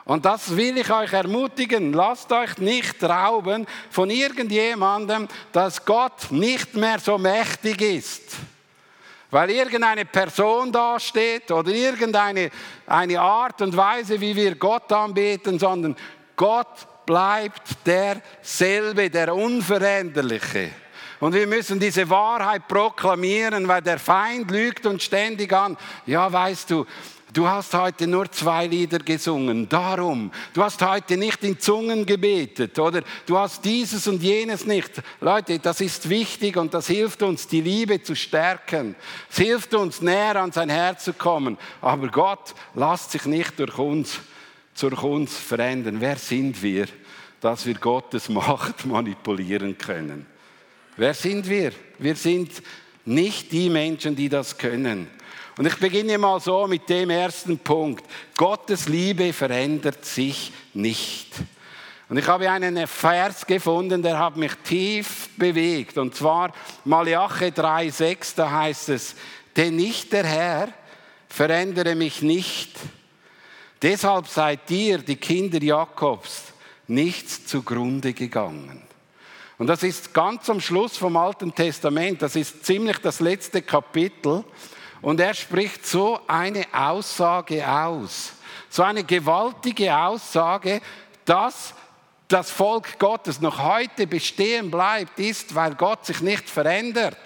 Und 0.04 0.24
das 0.24 0.56
will 0.56 0.78
ich 0.78 0.90
euch 0.90 1.12
ermutigen. 1.12 1.92
Lasst 1.92 2.32
euch 2.32 2.58
nicht 2.58 3.02
rauben 3.04 3.66
von 3.90 4.10
irgendjemandem, 4.10 5.28
dass 5.52 5.84
Gott 5.84 6.30
nicht 6.30 6.74
mehr 6.74 6.98
so 6.98 7.18
mächtig 7.18 7.80
ist. 7.80 8.22
Weil 9.30 9.50
irgendeine 9.50 10.04
Person 10.04 10.72
dasteht 10.72 11.50
oder 11.50 11.70
irgendeine 11.70 12.50
eine 12.86 13.20
Art 13.20 13.62
und 13.62 13.76
Weise, 13.76 14.20
wie 14.20 14.36
wir 14.36 14.56
Gott 14.56 14.92
anbeten, 14.92 15.58
sondern 15.58 15.96
Gott 16.36 17.06
bleibt 17.06 17.86
derselbe, 17.86 19.08
der 19.08 19.34
Unveränderliche. 19.34 20.70
Und 21.20 21.34
wir 21.34 21.46
müssen 21.46 21.78
diese 21.78 22.10
Wahrheit 22.10 22.66
proklamieren, 22.66 23.68
weil 23.68 23.80
der 23.80 23.98
Feind 24.00 24.50
lügt 24.50 24.84
uns 24.86 25.04
ständig 25.04 25.52
an. 25.52 25.78
Ja, 26.04 26.30
weißt 26.30 26.70
du, 26.70 26.84
Du 27.32 27.48
hast 27.48 27.72
heute 27.72 28.06
nur 28.06 28.30
zwei 28.30 28.66
Lieder 28.66 28.98
gesungen. 28.98 29.66
Darum. 29.66 30.30
Du 30.52 30.62
hast 30.62 30.82
heute 30.82 31.16
nicht 31.16 31.42
in 31.44 31.58
Zungen 31.58 32.04
gebetet 32.04 32.78
oder 32.78 33.02
du 33.24 33.38
hast 33.38 33.64
dieses 33.64 34.06
und 34.06 34.22
jenes 34.22 34.66
nicht. 34.66 35.02
Leute, 35.18 35.58
das 35.58 35.80
ist 35.80 36.10
wichtig 36.10 36.58
und 36.58 36.74
das 36.74 36.88
hilft 36.88 37.22
uns, 37.22 37.46
die 37.46 37.62
Liebe 37.62 38.02
zu 38.02 38.14
stärken. 38.14 38.96
Es 39.30 39.38
hilft 39.38 39.72
uns, 39.72 40.02
näher 40.02 40.36
an 40.36 40.52
sein 40.52 40.68
Herz 40.68 41.04
zu 41.04 41.14
kommen. 41.14 41.56
Aber 41.80 42.08
Gott 42.08 42.54
lasst 42.74 43.12
sich 43.12 43.24
nicht 43.24 43.58
durch 43.58 43.78
uns, 43.78 44.18
durch 44.78 45.02
uns 45.02 45.34
verändern. 45.34 45.96
Wer 46.00 46.16
sind 46.16 46.62
wir, 46.62 46.86
dass 47.40 47.64
wir 47.64 47.74
Gottes 47.74 48.28
Macht 48.28 48.84
manipulieren 48.84 49.78
können? 49.78 50.26
Wer 50.98 51.14
sind 51.14 51.48
wir? 51.48 51.72
Wir 51.98 52.14
sind 52.14 52.62
nicht 53.06 53.52
die 53.52 53.70
Menschen, 53.70 54.16
die 54.16 54.28
das 54.28 54.58
können. 54.58 55.08
Und 55.56 55.66
ich 55.66 55.76
beginne 55.76 56.16
mal 56.18 56.40
so 56.40 56.66
mit 56.66 56.88
dem 56.88 57.10
ersten 57.10 57.58
Punkt. 57.58 58.04
Gottes 58.36 58.88
Liebe 58.88 59.32
verändert 59.32 60.04
sich 60.04 60.52
nicht. 60.72 61.28
Und 62.08 62.18
ich 62.18 62.26
habe 62.26 62.50
einen 62.50 62.86
Vers 62.86 63.46
gefunden, 63.46 64.02
der 64.02 64.18
hat 64.18 64.36
mich 64.36 64.54
tief 64.64 65.30
bewegt. 65.36 65.98
Und 65.98 66.14
zwar 66.14 66.52
Malachi 66.84 67.46
3,6, 67.46 68.36
da 68.36 68.50
heißt 68.50 68.90
es, 68.90 69.14
denn 69.56 69.76
nicht 69.76 70.12
der 70.12 70.24
Herr 70.24 70.68
verändere 71.28 71.94
mich 71.94 72.22
nicht. 72.22 72.70
Deshalb 73.80 74.28
seid 74.28 74.70
ihr, 74.70 74.98
die 74.98 75.16
Kinder 75.16 75.62
Jakobs, 75.62 76.52
nichts 76.86 77.46
zugrunde 77.46 78.12
gegangen. 78.12 78.82
Und 79.58 79.66
das 79.66 79.82
ist 79.82 80.12
ganz 80.12 80.48
am 80.50 80.60
Schluss 80.60 80.96
vom 80.96 81.16
Alten 81.16 81.54
Testament, 81.54 82.22
das 82.22 82.36
ist 82.36 82.64
ziemlich 82.64 82.98
das 82.98 83.20
letzte 83.20 83.62
Kapitel. 83.62 84.44
Und 85.02 85.18
er 85.18 85.34
spricht 85.34 85.84
so 85.84 86.20
eine 86.28 86.64
Aussage 86.72 87.68
aus, 87.68 88.32
so 88.70 88.84
eine 88.84 89.02
gewaltige 89.04 89.94
Aussage, 89.94 90.80
dass 91.24 91.74
das 92.28 92.50
Volk 92.50 92.98
Gottes 92.98 93.40
noch 93.40 93.58
heute 93.62 94.06
bestehen 94.06 94.70
bleibt, 94.70 95.18
ist, 95.18 95.54
weil 95.54 95.74
Gott 95.74 96.06
sich 96.06 96.20
nicht 96.20 96.48
verändert. 96.48 97.18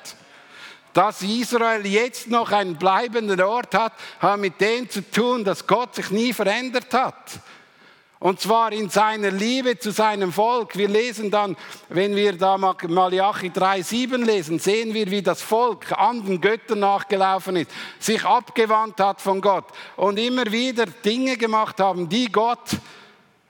Dass 0.95 1.23
Israel 1.23 1.87
jetzt 1.87 2.29
noch 2.29 2.51
einen 2.51 2.77
bleibenden 2.77 3.41
Ort 3.43 3.75
hat, 3.75 3.93
hat 4.19 4.41
mit 4.41 4.59
dem 4.61 4.89
zu 4.89 5.09
tun, 5.09 5.45
dass 5.45 5.67
Gott 5.67 5.95
sich 5.95 6.11
nie 6.11 6.33
verändert 6.33 6.93
hat. 6.95 7.15
Und 8.19 8.41
zwar 8.41 8.73
in 8.73 8.89
seiner 8.89 9.31
Liebe 9.31 9.79
zu 9.79 9.91
seinem 9.91 10.33
Volk. 10.33 10.77
Wir 10.77 10.89
lesen 10.89 11.31
dann, 11.31 11.55
wenn 11.91 12.17
wir 12.17 12.33
da 12.33 12.57
Malachi 12.57 13.49
3,7 13.49 14.25
lesen, 14.25 14.59
sehen 14.59 14.95
wir, 14.95 15.11
wie 15.11 15.21
das 15.21 15.43
Volk 15.43 15.93
anderen 15.93 16.41
Göttern 16.41 16.79
nachgelaufen 16.79 17.57
ist, 17.57 17.71
sich 17.99 18.25
abgewandt 18.25 19.01
hat 19.01 19.21
von 19.21 19.43
Gott 19.43 19.67
und 19.97 20.19
immer 20.19 20.51
wieder 20.51 20.87
Dinge 20.87 21.37
gemacht 21.37 21.79
haben, 21.79 22.09
die 22.09 22.33
Gott 22.33 22.79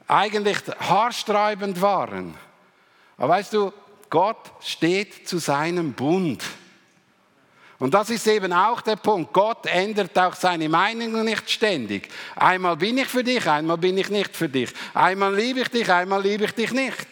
eigentlich 0.08 0.58
haarsträubend 0.80 1.80
waren. 1.80 2.34
Aber 3.18 3.28
weißt 3.34 3.52
du, 3.52 3.72
Gott 4.10 4.52
steht 4.60 5.28
zu 5.28 5.38
seinem 5.38 5.92
Bund. 5.92 6.42
Und 7.78 7.92
das 7.92 8.08
ist 8.08 8.26
eben 8.26 8.52
auch 8.52 8.80
der 8.80 8.96
Punkt. 8.96 9.32
Gott 9.34 9.66
ändert 9.66 10.18
auch 10.18 10.34
seine 10.34 10.68
Meinung 10.68 11.24
nicht 11.24 11.50
ständig. 11.50 12.08
Einmal 12.34 12.76
bin 12.76 12.96
ich 12.96 13.06
für 13.06 13.22
dich, 13.22 13.46
einmal 13.46 13.76
bin 13.76 13.98
ich 13.98 14.08
nicht 14.08 14.34
für 14.34 14.48
dich. 14.48 14.70
Einmal 14.94 15.34
liebe 15.34 15.60
ich 15.60 15.68
dich, 15.68 15.90
einmal 15.90 16.22
liebe 16.22 16.44
ich 16.44 16.52
dich 16.52 16.72
nicht. 16.72 17.06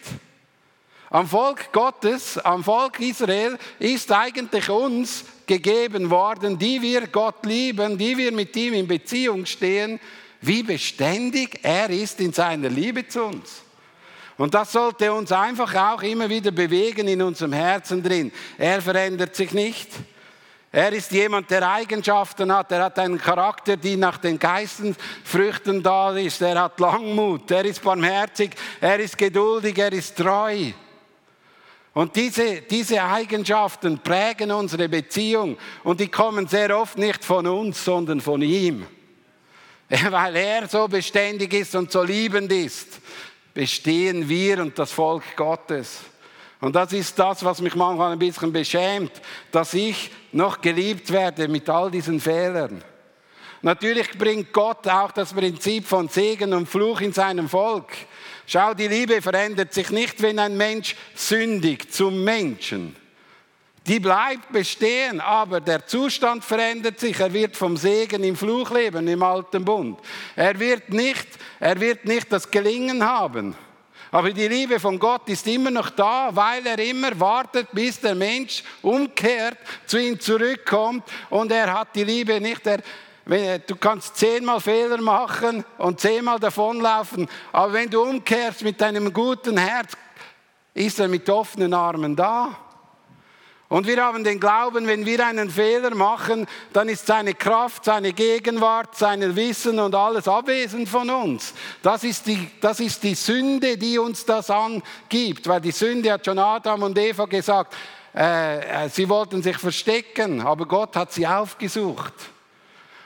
Am 1.11 1.27
Volk 1.27 1.71
Gottes, 1.71 2.39
am 2.39 2.63
Volk 2.63 2.99
Israel 2.99 3.57
ist 3.77 4.11
eigentlich 4.11 4.67
uns 4.69 5.23
gegeben 5.45 6.09
worden, 6.09 6.57
die 6.57 6.81
wir 6.81 7.07
Gott 7.07 7.45
lieben, 7.45 7.97
die 7.97 8.17
wir 8.17 8.31
mit 8.31 8.55
ihm 8.55 8.73
in 8.73 8.87
Beziehung 8.87 9.45
stehen, 9.45 9.99
wie 10.41 10.63
beständig 10.63 11.59
er 11.61 11.89
ist 11.91 12.19
in 12.19 12.33
seiner 12.33 12.69
Liebe 12.69 13.07
zu 13.07 13.23
uns. 13.23 13.61
Und 14.37 14.53
das 14.53 14.71
sollte 14.71 15.13
uns 15.13 15.31
einfach 15.31 15.73
auch 15.75 16.03
immer 16.03 16.27
wieder 16.27 16.51
bewegen 16.51 17.07
in 17.07 17.21
unserem 17.21 17.53
Herzen 17.53 18.03
drin. 18.03 18.31
Er 18.57 18.81
verändert 18.81 19.35
sich 19.35 19.53
nicht. 19.53 19.89
Er 20.75 20.91
ist 20.91 21.13
jemand, 21.13 21.49
der 21.49 21.71
Eigenschaften 21.71 22.51
hat. 22.51 22.69
Er 22.69 22.83
hat 22.83 22.99
einen 22.99 23.17
Charakter, 23.17 23.77
die 23.77 23.95
nach 23.95 24.17
den 24.17 24.37
Geistenfrüchten 24.37 25.81
da 25.81 26.13
ist. 26.17 26.41
Er 26.41 26.63
hat 26.63 26.77
Langmut. 26.81 27.49
Er 27.49 27.63
ist 27.63 27.81
barmherzig. 27.81 28.51
Er 28.81 28.99
ist 28.99 29.17
geduldig. 29.17 29.77
Er 29.77 29.93
ist 29.93 30.17
treu. 30.17 30.73
Und 31.93 32.13
diese, 32.17 32.63
diese 32.63 33.01
Eigenschaften 33.01 33.99
prägen 33.99 34.51
unsere 34.51 34.89
Beziehung. 34.89 35.57
Und 35.85 36.01
die 36.01 36.09
kommen 36.09 36.45
sehr 36.45 36.77
oft 36.77 36.97
nicht 36.97 37.23
von 37.23 37.47
uns, 37.47 37.85
sondern 37.85 38.19
von 38.19 38.41
ihm. 38.41 38.85
Weil 40.09 40.35
er 40.35 40.67
so 40.67 40.89
beständig 40.89 41.53
ist 41.53 41.73
und 41.75 41.89
so 41.89 42.03
liebend 42.03 42.51
ist, 42.51 42.99
bestehen 43.53 44.27
wir 44.27 44.59
und 44.61 44.77
das 44.77 44.91
Volk 44.91 45.37
Gottes. 45.37 46.01
Und 46.61 46.75
das 46.75 46.93
ist 46.93 47.17
das, 47.19 47.43
was 47.43 47.61
mich 47.61 47.75
manchmal 47.75 48.13
ein 48.13 48.19
bisschen 48.19 48.51
beschämt, 48.51 49.11
dass 49.51 49.73
ich 49.73 50.11
noch 50.31 50.61
geliebt 50.61 51.11
werde 51.11 51.47
mit 51.47 51.69
all 51.69 51.91
diesen 51.91 52.19
Fehlern. 52.19 52.83
Natürlich 53.61 54.11
bringt 54.11 54.53
Gott 54.53 54.87
auch 54.87 55.11
das 55.11 55.33
Prinzip 55.33 55.87
von 55.87 56.07
Segen 56.07 56.53
und 56.53 56.69
Fluch 56.69 57.01
in 57.01 57.13
seinem 57.13 57.49
Volk. 57.49 57.93
Schau, 58.45 58.73
die 58.73 58.87
Liebe 58.87 59.21
verändert 59.21 59.73
sich 59.73 59.89
nicht, 59.89 60.21
wenn 60.21 60.37
ein 60.37 60.55
Mensch 60.55 60.95
sündigt 61.15 61.93
zum 61.93 62.23
Menschen. 62.23 62.95
Die 63.87 63.99
bleibt 63.99 64.51
bestehen, 64.51 65.19
aber 65.21 65.61
der 65.61 65.85
Zustand 65.85 66.43
verändert 66.43 66.99
sich. 66.99 67.19
Er 67.19 67.33
wird 67.33 67.55
vom 67.55 67.77
Segen 67.77 68.23
im 68.23 68.35
Fluch 68.35 68.71
leben, 68.71 69.07
im 69.07 69.21
alten 69.21 69.63
Bund. 69.63 69.99
Er 70.35 70.59
wird 70.59 70.89
nicht, 70.89 71.27
er 71.59 71.79
wird 71.79 72.05
nicht 72.05 72.31
das 72.31 72.49
Gelingen 72.49 73.03
haben. 73.03 73.55
Aber 74.15 74.31
die 74.31 74.47
Liebe 74.47 74.79
von 74.79 74.97
Gott 74.97 75.27
ist 75.27 75.45
immer 75.45 75.69
noch 75.69 75.89
da, 75.89 76.29
weil 76.31 76.65
er 76.65 76.79
immer 76.79 77.19
wartet, 77.19 77.67
bis 77.73 77.99
der 77.99 78.15
Mensch 78.15 78.63
umkehrt, 78.81 79.57
zu 79.85 79.97
ihm 79.97 80.17
zurückkommt. 80.17 81.03
Und 81.29 81.51
er 81.51 81.73
hat 81.73 81.93
die 81.93 82.05
Liebe 82.05 82.39
nicht. 82.39 82.61
Er, 82.65 83.59
du 83.59 83.75
kannst 83.75 84.15
zehnmal 84.15 84.61
Fehler 84.61 85.01
machen 85.01 85.65
und 85.77 85.99
zehnmal 85.99 86.39
davonlaufen, 86.39 87.27
aber 87.51 87.73
wenn 87.73 87.89
du 87.89 88.03
umkehrst 88.03 88.63
mit 88.63 88.79
deinem 88.79 89.11
guten 89.11 89.57
Herz, 89.57 89.97
ist 90.73 90.97
er 90.97 91.09
mit 91.09 91.29
offenen 91.29 91.73
Armen 91.73 92.15
da. 92.15 92.57
Und 93.67 93.87
wir 93.87 94.03
haben 94.03 94.23
den 94.23 94.39
Glauben, 94.39 94.85
wenn 94.85 95.05
wir 95.07 95.25
einen 95.25 95.49
Fehler 95.49 95.95
machen, 95.95 96.45
dann 96.71 96.87
ist 96.87 97.07
seine 97.07 97.33
Kraft, 97.33 97.85
seine 97.85 98.13
Gegenwart, 98.13 98.95
sein 98.95 99.35
Wissen 99.35 99.79
und 99.79 99.95
alles 99.95 100.27
abwesend 100.27 100.87
von 100.87 101.09
uns. 101.09 101.53
Das 101.81 102.03
ist, 102.03 102.27
die, 102.27 102.51
das 102.61 102.79
ist 102.79 103.01
die 103.01 103.15
Sünde, 103.15 103.75
die 103.75 103.97
uns 103.97 104.23
das 104.23 104.51
angibt. 104.51 105.47
Weil 105.47 105.61
die 105.61 105.71
Sünde 105.71 106.11
hat 106.11 106.25
schon 106.25 106.37
Adam 106.37 106.83
und 106.83 106.97
Eva 106.97 107.25
gesagt, 107.25 107.75
äh, 108.15 108.85
äh, 108.85 108.89
sie 108.89 109.09
wollten 109.09 109.41
sich 109.41 109.57
verstecken, 109.57 110.41
aber 110.41 110.67
Gott 110.67 110.95
hat 110.95 111.11
sie 111.11 111.25
aufgesucht. 111.25 112.13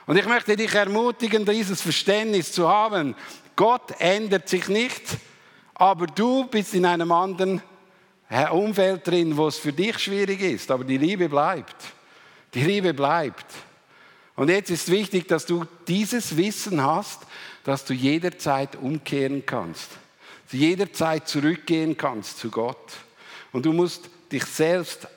Und 0.06 0.18
ich 0.18 0.26
möchte 0.26 0.56
dich 0.56 0.74
ermutigen, 0.74 1.46
dieses 1.46 1.80
Verständnis 1.80 2.52
zu 2.52 2.68
haben. 2.68 3.14
Gott 3.56 3.94
ändert 3.98 4.48
sich 4.48 4.68
nicht, 4.68 5.02
aber 5.74 6.06
du 6.06 6.44
bist 6.44 6.74
in 6.74 6.84
einem 6.84 7.12
anderen 7.12 7.62
Umfeld 8.52 9.06
drin, 9.06 9.36
wo 9.36 9.48
es 9.48 9.58
für 9.58 9.72
dich 9.72 9.98
schwierig 9.98 10.40
ist, 10.40 10.70
aber 10.70 10.84
die 10.84 10.98
Liebe 10.98 11.28
bleibt. 11.28 11.76
Die 12.54 12.62
Liebe 12.62 12.94
bleibt. 12.94 13.46
Und 14.36 14.48
jetzt 14.48 14.70
ist 14.70 14.90
wichtig, 14.90 15.28
dass 15.28 15.46
du 15.46 15.64
dieses 15.86 16.36
Wissen 16.36 16.82
hast, 16.82 17.20
dass 17.64 17.84
du 17.84 17.92
jederzeit 17.92 18.76
umkehren 18.76 19.44
kannst, 19.44 19.90
jederzeit 20.50 21.28
zurückgehen 21.28 21.96
kannst 21.96 22.38
zu 22.38 22.50
Gott. 22.50 22.92
Und 23.52 23.66
du 23.66 23.72
musst 23.72 24.08
dich 24.32 24.44
selbst 24.44 25.08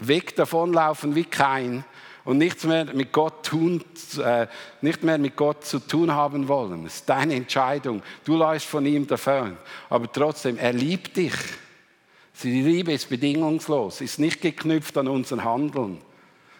weg 0.00 0.34
davonlaufen 0.36 1.14
wie 1.14 1.24
kein 1.24 1.84
und 2.24 2.38
nichts 2.38 2.64
mehr 2.64 2.86
mit 2.86 3.12
Gott 3.12 3.44
tun, 3.46 3.84
äh, 4.18 4.46
nicht 4.80 5.02
mehr 5.02 5.18
mit 5.18 5.36
Gott 5.36 5.64
zu 5.64 5.78
tun 5.78 6.12
haben 6.12 6.48
wollen. 6.48 6.84
Das 6.84 6.96
ist 6.96 7.08
deine 7.08 7.34
Entscheidung. 7.34 8.02
Du 8.24 8.36
läufst 8.36 8.66
von 8.66 8.86
ihm 8.86 9.06
davon. 9.06 9.56
Aber 9.88 10.10
trotzdem, 10.10 10.56
er 10.58 10.72
liebt 10.72 11.16
dich. 11.16 11.34
Die 12.42 12.62
Liebe 12.62 12.92
ist 12.92 13.08
bedingungslos, 13.08 14.00
ist 14.00 14.18
nicht 14.18 14.40
geknüpft 14.40 14.96
an 14.98 15.08
unser 15.08 15.44
Handeln. 15.44 15.98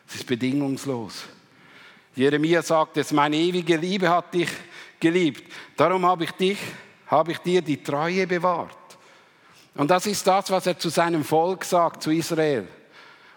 Es 0.07 0.17
ist 0.17 0.27
bedingungslos. 0.27 1.25
Jeremia 2.15 2.63
sagt 2.63 2.99
es, 2.99 3.13
meine 3.13 3.37
ewige 3.37 3.77
Liebe 3.77 4.09
hat 4.09 4.35
dich 4.35 4.51
geliebt. 5.01 5.51
Darum 5.77 6.05
habe 6.05 6.25
ich 6.25 6.33
dich, 6.33 6.59
habe 7.07 7.33
ich 7.33 7.39
dir 7.39 7.63
die 7.63 7.83
Treue 7.83 8.27
bewahrt. 8.27 8.77
Und 9.75 9.91
das 9.91 10.07
ist 10.07 10.27
das, 10.27 10.51
was 10.51 10.67
er 10.67 10.79
zu 10.79 10.91
seinem 10.91 11.25
Volk 11.25 11.65
sagt, 11.65 12.03
zu 12.03 12.11
Israel. 12.11 12.69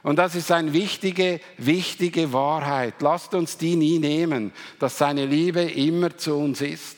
Und 0.04 0.18
das 0.18 0.36
ist 0.36 0.52
eine 0.52 0.72
wichtige, 0.74 1.40
wichtige 1.58 2.32
Wahrheit. 2.32 2.96
Lasst 3.00 3.34
uns 3.34 3.58
die 3.58 3.76
nie 3.76 3.98
nehmen, 3.98 4.52
dass 4.78 4.98
seine 4.98 5.26
Liebe 5.26 5.62
immer 5.62 6.16
zu 6.16 6.36
uns 6.36 6.62
ist. 6.62 6.98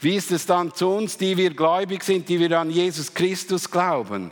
Wie 0.00 0.14
ist 0.14 0.30
es 0.30 0.46
dann 0.46 0.72
zu 0.72 0.88
uns, 0.90 1.18
die 1.18 1.36
wir 1.36 1.50
gläubig 1.50 2.04
sind, 2.04 2.28
die 2.28 2.38
wir 2.38 2.56
an 2.58 2.70
Jesus 2.70 3.12
Christus 3.12 3.68
glauben? 3.68 4.30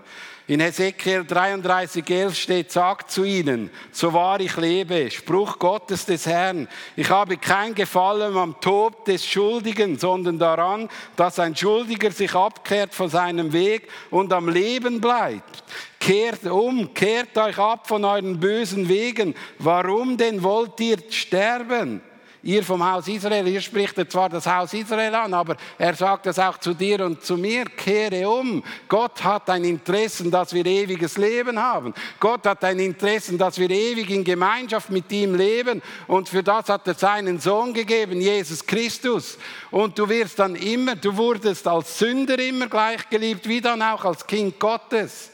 In 0.48 0.60
Hesekiel 0.60 1.24
33, 1.24 2.08
11 2.08 2.36
steht, 2.36 2.70
sagt 2.70 3.10
zu 3.10 3.24
ihnen, 3.24 3.68
so 3.90 4.12
wahr 4.12 4.38
ich 4.38 4.56
lebe, 4.56 5.10
Spruch 5.10 5.58
Gottes 5.58 6.06
des 6.06 6.24
Herrn, 6.24 6.68
ich 6.94 7.10
habe 7.10 7.36
kein 7.36 7.74
Gefallen 7.74 8.36
am 8.36 8.60
Tod 8.60 9.08
des 9.08 9.26
Schuldigen, 9.26 9.98
sondern 9.98 10.38
daran, 10.38 10.88
dass 11.16 11.40
ein 11.40 11.56
Schuldiger 11.56 12.12
sich 12.12 12.32
abkehrt 12.32 12.94
von 12.94 13.08
seinem 13.08 13.52
Weg 13.52 13.88
und 14.12 14.32
am 14.32 14.48
Leben 14.48 15.00
bleibt. 15.00 15.64
Kehrt 15.98 16.44
um, 16.44 16.94
kehrt 16.94 17.36
euch 17.36 17.58
ab 17.58 17.88
von 17.88 18.04
euren 18.04 18.38
bösen 18.38 18.88
Wegen. 18.88 19.34
Warum 19.58 20.16
denn 20.16 20.44
wollt 20.44 20.78
ihr 20.78 20.98
sterben? 21.10 22.02
Ihr 22.46 22.62
vom 22.62 22.84
Haus 22.84 23.08
Israel, 23.08 23.44
hier 23.46 23.60
spricht 23.60 23.96
zwar 24.10 24.28
das 24.28 24.46
Haus 24.46 24.72
Israel 24.72 25.14
an, 25.14 25.34
aber 25.34 25.56
er 25.78 25.94
sagt 25.94 26.26
das 26.26 26.38
auch 26.38 26.58
zu 26.58 26.74
dir 26.74 27.04
und 27.04 27.22
zu 27.22 27.36
mir, 27.36 27.64
kehre 27.64 28.28
um. 28.28 28.62
Gott 28.88 29.22
hat 29.24 29.50
ein 29.50 29.64
Interesse, 29.64 30.30
dass 30.30 30.52
wir 30.54 30.64
ewiges 30.64 31.16
Leben 31.16 31.58
haben. 31.60 31.92
Gott 32.20 32.46
hat 32.46 32.62
ein 32.64 32.78
Interesse, 32.78 33.36
dass 33.36 33.58
wir 33.58 33.70
ewig 33.70 34.10
in 34.10 34.22
Gemeinschaft 34.22 34.90
mit 34.90 35.10
ihm 35.10 35.34
leben 35.34 35.82
und 36.06 36.28
für 36.28 36.42
das 36.42 36.68
hat 36.68 36.86
er 36.86 36.94
seinen 36.94 37.40
Sohn 37.40 37.74
gegeben, 37.74 38.20
Jesus 38.20 38.64
Christus. 38.64 39.38
Und 39.72 39.98
du 39.98 40.08
wirst 40.08 40.38
dann 40.38 40.54
immer, 40.54 40.94
du 40.94 41.16
wurdest 41.16 41.66
als 41.66 41.98
Sünder 41.98 42.38
immer 42.38 42.68
gleich 42.68 43.08
geliebt, 43.10 43.48
wie 43.48 43.60
dann 43.60 43.82
auch 43.82 44.04
als 44.04 44.26
Kind 44.26 44.58
Gottes. 44.60 45.30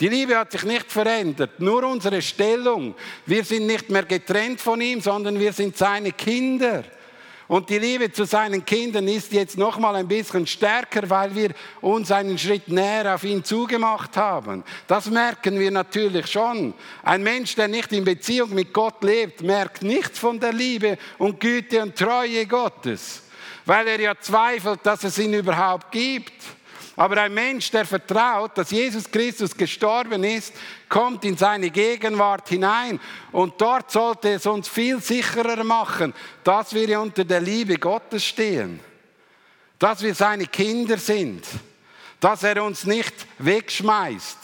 Die 0.00 0.08
Liebe 0.08 0.38
hat 0.38 0.50
sich 0.50 0.64
nicht 0.64 0.90
verändert, 0.90 1.60
nur 1.60 1.84
unsere 1.84 2.22
Stellung. 2.22 2.94
Wir 3.26 3.44
sind 3.44 3.66
nicht 3.66 3.90
mehr 3.90 4.04
getrennt 4.04 4.60
von 4.60 4.80
ihm, 4.80 5.02
sondern 5.02 5.38
wir 5.38 5.52
sind 5.52 5.76
seine 5.76 6.12
Kinder. 6.12 6.84
Und 7.50 7.68
die 7.68 7.78
Liebe 7.78 8.10
zu 8.12 8.24
seinen 8.24 8.64
Kindern 8.64 9.08
ist 9.08 9.32
jetzt 9.32 9.58
noch 9.58 9.76
mal 9.76 9.96
ein 9.96 10.06
bisschen 10.06 10.46
stärker, 10.46 11.10
weil 11.10 11.34
wir 11.34 11.50
uns 11.80 12.12
einen 12.12 12.38
Schritt 12.38 12.68
näher 12.68 13.12
auf 13.12 13.24
ihn 13.24 13.42
zugemacht 13.42 14.16
haben. 14.16 14.62
Das 14.86 15.10
merken 15.10 15.58
wir 15.58 15.72
natürlich 15.72 16.28
schon. 16.28 16.72
Ein 17.02 17.24
Mensch, 17.24 17.56
der 17.56 17.66
nicht 17.66 17.92
in 17.92 18.04
Beziehung 18.04 18.54
mit 18.54 18.72
Gott 18.72 19.02
lebt, 19.02 19.42
merkt 19.42 19.82
nichts 19.82 20.18
von 20.18 20.38
der 20.38 20.52
Liebe 20.52 20.96
und 21.18 21.40
Güte 21.40 21.82
und 21.82 21.96
Treue 21.96 22.46
Gottes, 22.46 23.24
weil 23.66 23.88
er 23.88 24.00
ja 24.00 24.14
zweifelt, 24.18 24.80
dass 24.84 25.02
es 25.02 25.18
ihn 25.18 25.34
überhaupt 25.34 25.90
gibt. 25.90 26.32
Aber 26.96 27.22
ein 27.22 27.32
Mensch, 27.32 27.70
der 27.70 27.86
vertraut, 27.86 28.58
dass 28.58 28.70
Jesus 28.70 29.10
Christus 29.10 29.56
gestorben 29.56 30.24
ist, 30.24 30.52
kommt 30.88 31.24
in 31.24 31.36
seine 31.36 31.70
Gegenwart 31.70 32.48
hinein. 32.48 33.00
Und 33.32 33.60
dort 33.60 33.90
sollte 33.90 34.30
es 34.30 34.46
uns 34.46 34.68
viel 34.68 35.00
sicherer 35.00 35.62
machen, 35.64 36.12
dass 36.44 36.74
wir 36.74 37.00
unter 37.00 37.24
der 37.24 37.40
Liebe 37.40 37.76
Gottes 37.76 38.24
stehen. 38.24 38.80
Dass 39.78 40.02
wir 40.02 40.14
seine 40.14 40.46
Kinder 40.46 40.98
sind. 40.98 41.44
Dass 42.18 42.42
er 42.42 42.62
uns 42.62 42.84
nicht 42.84 43.14
wegschmeißt. 43.38 44.38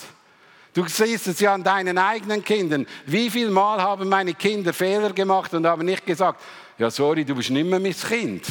Du 0.72 0.86
siehst 0.86 1.26
es 1.26 1.40
ja 1.40 1.54
an 1.54 1.64
deinen 1.64 1.98
eigenen 1.98 2.44
Kindern. 2.44 2.86
Wie 3.06 3.30
viel 3.30 3.50
Mal 3.50 3.80
haben 3.82 4.08
meine 4.08 4.34
Kinder 4.34 4.72
Fehler 4.74 5.12
gemacht 5.12 5.52
und 5.54 5.66
haben 5.66 5.84
nicht 5.84 6.04
gesagt, 6.04 6.40
ja 6.78 6.90
sorry, 6.90 7.24
du 7.24 7.34
bist 7.34 7.50
nicht 7.50 7.66
mehr 7.66 7.80
mein 7.80 7.96
Kind. 7.96 8.46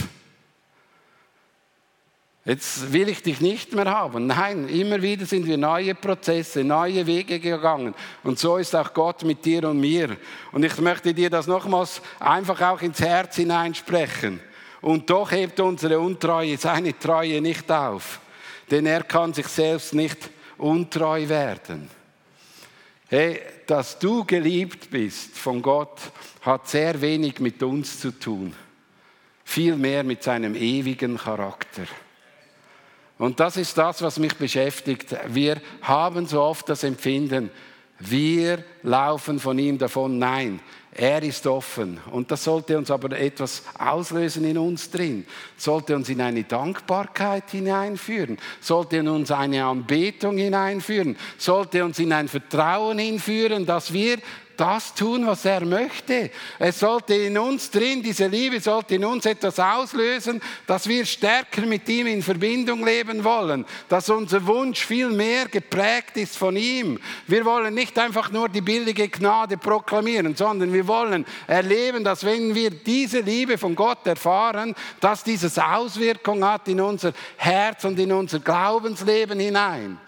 Jetzt 2.46 2.94
will 2.94 3.10
ich 3.10 3.24
dich 3.24 3.42
nicht 3.42 3.74
mehr 3.74 3.86
haben. 3.86 4.28
Nein, 4.28 4.70
immer 4.70 5.02
wieder 5.02 5.26
sind 5.26 5.48
wir 5.48 5.58
neue 5.58 5.96
Prozesse, 5.96 6.64
neue 6.64 7.08
Wege 7.08 7.40
gegangen. 7.40 7.96
Und 8.22 8.38
so 8.38 8.58
ist 8.58 8.76
auch 8.76 8.94
Gott 8.94 9.24
mit 9.24 9.44
dir 9.44 9.68
und 9.68 9.80
mir. 9.80 10.16
Und 10.52 10.64
ich 10.64 10.78
möchte 10.78 11.12
dir 11.12 11.32
das 11.32 11.48
nochmals 11.48 12.04
einfach 12.20 12.62
auch 12.62 12.84
ins 12.84 13.00
Herz 13.00 13.38
hineinsprechen. 13.38 14.40
Und 14.82 15.10
doch 15.10 15.32
hebt 15.32 15.60
unsere 15.60 16.00
Untreue 16.00 16.56
seine 16.58 16.98
Treue 17.00 17.42
nicht 17.42 17.72
auf. 17.72 18.20
Denn 18.70 18.86
er 18.86 19.02
kann 19.02 19.34
sich 19.34 19.48
selbst 19.48 19.96
nicht 19.96 20.30
untreu 20.60 21.28
werden. 21.28 21.90
Hey, 23.08 23.42
dass 23.66 23.98
du 23.98 24.24
geliebt 24.24 24.92
bist 24.92 25.36
von 25.36 25.64
Gott, 25.64 26.00
hat 26.42 26.68
sehr 26.68 27.02
wenig 27.02 27.40
mit 27.40 27.64
uns 27.64 28.00
zu 28.00 28.12
tun. 28.12 28.54
Vielmehr 29.44 30.04
mit 30.04 30.22
seinem 30.22 30.56
ewigen 30.56 31.18
Charakter. 31.18 31.88
Und 33.18 33.40
das 33.40 33.58
ist 33.58 33.78
das, 33.78 34.02
was 34.02 34.20
mich 34.20 34.36
beschäftigt. 34.36 35.16
Wir 35.28 35.62
haben 35.82 36.28
so 36.28 36.42
oft 36.42 36.68
das 36.68 36.84
Empfinden, 36.84 37.50
wir 38.00 38.64
laufen 38.84 39.40
von 39.40 39.58
ihm 39.58 39.78
davon. 39.78 40.20
Nein, 40.20 40.60
er 40.92 41.24
ist 41.24 41.48
offen. 41.48 42.00
Und 42.12 42.30
das 42.30 42.44
sollte 42.44 42.78
uns 42.78 42.92
aber 42.92 43.18
etwas 43.18 43.64
auslösen 43.78 44.44
in 44.44 44.58
uns 44.58 44.90
drin. 44.92 45.26
Sollte 45.56 45.96
uns 45.96 46.10
in 46.10 46.20
eine 46.20 46.44
Dankbarkeit 46.44 47.52
hineinführen. 47.52 48.38
Sollte 48.60 49.00
uns 49.10 49.32
eine 49.32 49.64
Anbetung 49.64 50.38
hineinführen. 50.38 51.18
Sollte 51.38 51.86
uns 51.86 52.00
in 52.00 52.12
ein 52.12 52.28
Vertrauen 52.28 53.00
hinführen, 53.00 53.66
dass 53.66 53.94
wir 53.94 54.18
das 54.58 54.94
tun, 54.94 55.26
was 55.26 55.46
er 55.46 55.66
möchte. 55.66 56.32
Es 56.60 56.80
sollte 56.80 57.14
in 57.16 57.38
uns 57.38 57.70
drin, 57.70 58.02
diese 58.02 58.28
Liebe 58.28 58.60
sollte 58.60 58.96
in 58.96 59.06
uns 59.06 59.26
etwas 59.26 59.60
auslösen, 59.60 60.42
dass 60.68 60.88
wir 60.88 61.06
stärker 61.06 61.62
mit 61.66 61.88
ihm 61.90 62.08
in 62.08 62.22
Verbindung 62.22 62.86
leben 62.86 63.24
wollen, 63.24 63.66
dass 63.90 64.10
unser 64.10 64.46
Wunsch 64.46 64.86
viel 64.86 65.10
mehr 65.10 65.48
geprägt 65.48 66.18
ist 66.18 66.38
von 66.38 66.56
ihm. 66.56 67.00
Wir 67.28 67.46
wollen 67.46 67.74
nicht 67.74 67.98
einfach 68.00 68.32
nur 68.32 68.50
die 68.50 68.62
billige 68.62 69.08
Gnade 69.10 69.58
proklamieren, 69.58 70.36
sondern 70.36 70.72
wir 70.74 70.88
wollen 70.88 71.26
erleben, 71.48 72.04
dass 72.04 72.24
wenn 72.24 72.54
wir 72.56 72.72
diese 72.72 73.20
Liebe 73.20 73.58
von 73.58 73.76
Gott 73.76 74.06
erfahren, 74.08 74.76
dass 75.00 75.24
dieses 75.24 75.58
Auswirkung 75.58 76.44
hat 76.46 76.68
in 76.68 76.82
unser 76.82 77.14
Herz 77.38 77.84
und 77.84 78.00
in 78.00 78.12
unser 78.12 78.40
Glaubensleben 78.40 79.40
hinein. 79.40 80.00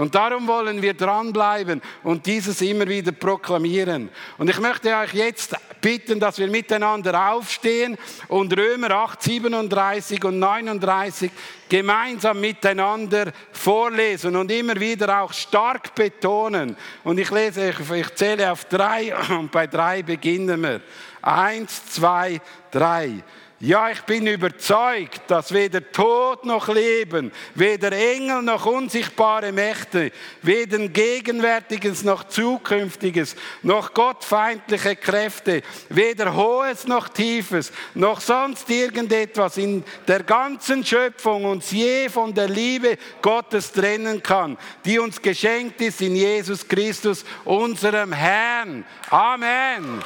Und 0.00 0.14
darum 0.14 0.48
wollen 0.48 0.80
wir 0.80 0.94
dranbleiben 0.94 1.82
und 2.02 2.24
dieses 2.24 2.62
immer 2.62 2.88
wieder 2.88 3.12
proklamieren. 3.12 4.08
Und 4.38 4.48
ich 4.48 4.58
möchte 4.58 4.96
euch 4.96 5.12
jetzt 5.12 5.54
bitten, 5.82 6.18
dass 6.18 6.38
wir 6.38 6.46
miteinander 6.46 7.32
aufstehen 7.32 7.98
und 8.28 8.56
Römer 8.56 8.92
8, 8.92 9.22
37 9.22 10.24
und 10.24 10.38
39 10.38 11.30
gemeinsam 11.68 12.40
miteinander 12.40 13.30
vorlesen 13.52 14.36
und 14.36 14.50
immer 14.50 14.80
wieder 14.80 15.20
auch 15.20 15.34
stark 15.34 15.94
betonen. 15.94 16.78
Und 17.04 17.18
ich 17.18 17.30
lese, 17.30 17.68
ich, 17.68 18.14
zähle 18.14 18.52
auf 18.52 18.64
drei 18.64 19.14
und 19.28 19.52
bei 19.52 19.66
drei 19.66 20.02
beginnen 20.02 20.62
wir. 20.62 20.80
Eins, 21.20 21.84
zwei, 21.90 22.40
drei. 22.70 23.22
Ja, 23.62 23.90
ich 23.90 24.00
bin 24.04 24.26
überzeugt, 24.26 25.20
dass 25.26 25.52
weder 25.52 25.92
Tod 25.92 26.46
noch 26.46 26.68
Leben, 26.68 27.30
weder 27.54 27.92
Engel 27.92 28.40
noch 28.40 28.64
unsichtbare 28.64 29.52
Mächte, 29.52 30.12
weder 30.40 30.78
Gegenwärtiges 30.88 32.02
noch 32.02 32.24
Zukünftiges, 32.24 33.36
noch 33.62 33.92
gottfeindliche 33.92 34.96
Kräfte, 34.96 35.60
weder 35.90 36.34
Hohes 36.34 36.86
noch 36.86 37.10
Tiefes, 37.10 37.70
noch 37.92 38.22
sonst 38.22 38.70
irgendetwas 38.70 39.58
in 39.58 39.84
der 40.08 40.22
ganzen 40.22 40.82
Schöpfung 40.82 41.44
uns 41.44 41.70
je 41.70 42.08
von 42.08 42.32
der 42.32 42.48
Liebe 42.48 42.96
Gottes 43.20 43.72
trennen 43.72 44.22
kann, 44.22 44.56
die 44.86 44.98
uns 44.98 45.20
geschenkt 45.20 45.82
ist 45.82 46.00
in 46.00 46.16
Jesus 46.16 46.66
Christus, 46.66 47.26
unserem 47.44 48.14
Herrn. 48.14 48.86
Amen. 49.10 50.02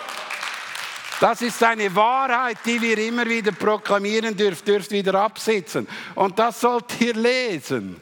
Das 1.21 1.43
ist 1.43 1.63
eine 1.63 1.95
Wahrheit, 1.95 2.59
die 2.65 2.81
wir 2.81 2.99
immer 2.99 3.27
wieder 3.27 3.53
proklamieren 3.53 4.37
dürfen, 4.37 4.65
dürft 4.65 4.91
wieder 4.91 5.15
absitzen. 5.15 5.87
Und 6.15 6.39
das 6.39 6.61
sollt 6.61 7.01
ihr 7.01 7.15
lesen. 7.15 8.01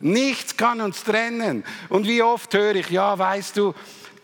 Nichts 0.00 0.56
kann 0.56 0.80
uns 0.80 1.04
trennen. 1.04 1.64
Und 1.88 2.06
wie 2.06 2.22
oft 2.22 2.52
höre 2.52 2.74
ich, 2.74 2.90
ja, 2.90 3.16
weißt 3.16 3.56
du, 3.56 3.72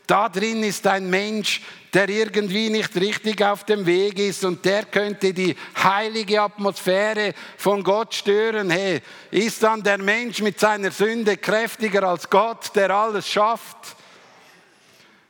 da 0.09 0.29
drin 0.29 0.65
ist 0.65 0.87
ein 0.87 1.09
Mensch, 1.09 1.63
der 1.93 2.09
irgendwie 2.09 2.71
nicht 2.71 2.97
richtig 2.97 3.43
auf 3.45 3.65
dem 3.65 3.87
Weg 3.87 4.19
ist 4.19 4.45
und 4.45 4.65
der 4.65 4.85
könnte 4.85 5.33
die 5.33 5.55
heilige 5.83 6.43
Atmosphäre 6.43 7.35
von 7.57 7.83
Gott 7.83 8.15
stören. 8.15 8.71
Hey, 8.71 9.01
ist 9.31 9.63
dann 9.63 9.83
der 9.83 9.99
Mensch 9.99 10.41
mit 10.41 10.59
seiner 10.59 10.91
Sünde 10.91 11.37
kräftiger 11.37 12.03
als 12.05 12.29
Gott, 12.29 12.75
der 12.75 12.91
alles 12.91 13.29
schafft? 13.29 13.98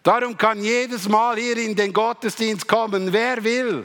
Darum 0.02 0.36
kann 0.36 0.62
jedes 0.62 1.08
Mal 1.08 1.36
hier 1.36 1.56
in 1.56 1.74
den 1.74 1.92
Gottesdienst 1.92 2.66
kommen, 2.66 3.12
wer 3.12 3.42
will. 3.42 3.84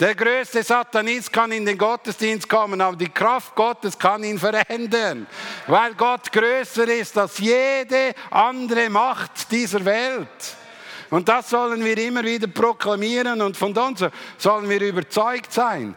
Der 0.00 0.14
größte 0.14 0.62
Satanist 0.62 1.30
kann 1.30 1.52
in 1.52 1.66
den 1.66 1.76
Gottesdienst 1.76 2.48
kommen, 2.48 2.80
aber 2.80 2.96
die 2.96 3.10
Kraft 3.10 3.54
Gottes 3.54 3.98
kann 3.98 4.24
ihn 4.24 4.38
verändern, 4.38 5.26
weil 5.66 5.92
Gott 5.92 6.32
größer 6.32 6.88
ist 6.88 7.18
als 7.18 7.36
jede 7.36 8.14
andere 8.30 8.88
Macht 8.88 9.50
dieser 9.50 9.84
Welt. 9.84 10.56
Und 11.10 11.28
das 11.28 11.50
sollen 11.50 11.84
wir 11.84 11.98
immer 11.98 12.24
wieder 12.24 12.46
proklamieren 12.46 13.42
und 13.42 13.58
von 13.58 13.76
uns 13.76 14.02
sollen 14.38 14.70
wir 14.70 14.80
überzeugt 14.80 15.52
sein. 15.52 15.94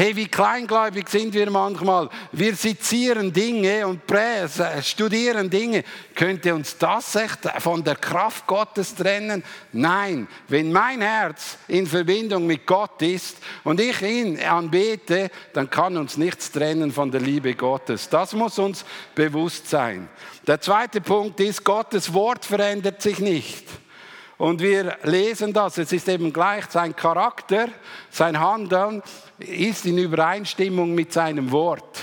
Hey, 0.00 0.14
wie 0.14 0.28
kleingläubig 0.28 1.08
sind 1.08 1.34
wir 1.34 1.50
manchmal. 1.50 2.08
Wir 2.30 2.54
sezieren 2.54 3.32
Dinge 3.32 3.84
und 3.84 4.02
studieren 4.80 5.50
Dinge. 5.50 5.82
Könnte 6.14 6.54
uns 6.54 6.78
das 6.78 7.16
echt 7.16 7.40
von 7.58 7.82
der 7.82 7.96
Kraft 7.96 8.46
Gottes 8.46 8.94
trennen? 8.94 9.42
Nein, 9.72 10.28
wenn 10.46 10.70
mein 10.70 11.00
Herz 11.00 11.58
in 11.66 11.84
Verbindung 11.84 12.46
mit 12.46 12.64
Gott 12.64 13.02
ist 13.02 13.38
und 13.64 13.80
ich 13.80 14.00
ihn 14.02 14.40
anbete, 14.40 15.32
dann 15.52 15.68
kann 15.68 15.96
uns 15.96 16.16
nichts 16.16 16.52
trennen 16.52 16.92
von 16.92 17.10
der 17.10 17.20
Liebe 17.20 17.54
Gottes. 17.54 18.08
Das 18.08 18.34
muss 18.34 18.56
uns 18.60 18.84
bewusst 19.16 19.68
sein. 19.68 20.08
Der 20.46 20.60
zweite 20.60 21.00
Punkt 21.00 21.40
ist, 21.40 21.64
Gottes 21.64 22.14
Wort 22.14 22.44
verändert 22.44 23.02
sich 23.02 23.18
nicht. 23.18 23.64
Und 24.38 24.62
wir 24.62 24.96
lesen 25.02 25.52
das, 25.52 25.78
es 25.78 25.92
ist 25.92 26.08
eben 26.08 26.32
gleich 26.32 26.64
sein 26.70 26.94
Charakter, 26.94 27.68
sein 28.08 28.38
Handeln 28.38 29.02
ist 29.40 29.84
in 29.84 29.98
Übereinstimmung 29.98 30.94
mit 30.94 31.12
seinem 31.12 31.50
Wort. 31.50 31.98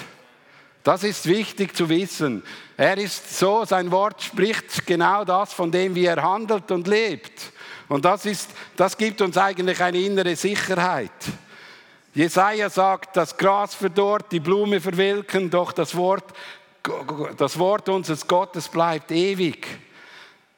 Das 0.84 1.04
ist 1.04 1.26
wichtig 1.28 1.76
zu 1.76 1.88
wissen. 1.88 2.43
Er 2.78 2.98
ist 2.98 3.39
so, 3.39 3.63
sein 3.63 3.89
Wort 3.89 4.21
spricht 4.21 4.86
genau 4.86 5.24
das, 5.24 5.54
von 5.54 5.71
dem 5.71 5.95
wie 5.95 6.06
er 6.06 6.21
handelt 6.21 6.69
und 6.71 6.88
lebt. 6.88 7.54
Und 7.88 8.04
das, 8.04 8.26
ist, 8.26 8.52
das 8.76 8.98
gibt 8.98 9.21
uns 9.21 9.38
eigentlich 9.38 9.82
eine 9.82 9.98
innere 9.98 10.36
Sicherheit. 10.36 11.12
Jesaja 12.13 12.69
sagt, 12.69 13.15
das 13.15 13.36
Gras 13.38 13.74
verdorrt, 13.76 14.32
die 14.32 14.39
Blume 14.39 14.82
verwelken, 14.82 15.50
doch 15.50 15.71
das 15.71 15.95
Wort, 15.95 16.26
das 17.38 17.58
Wort 17.58 17.88
unseres 17.88 18.28
Gottes 18.28 18.67
bleibt 18.67 19.12
ewig. 19.12 19.67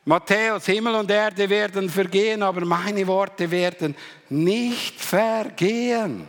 Matthäus, 0.08 0.66
Himmel 0.66 0.96
und 0.96 1.12
Erde 1.12 1.50
werden 1.50 1.90
vergehen, 1.90 2.42
aber 2.42 2.64
meine 2.64 3.06
Worte 3.08 3.52
werden 3.52 3.94
nicht 4.30 5.02
vergehen. 5.02 6.26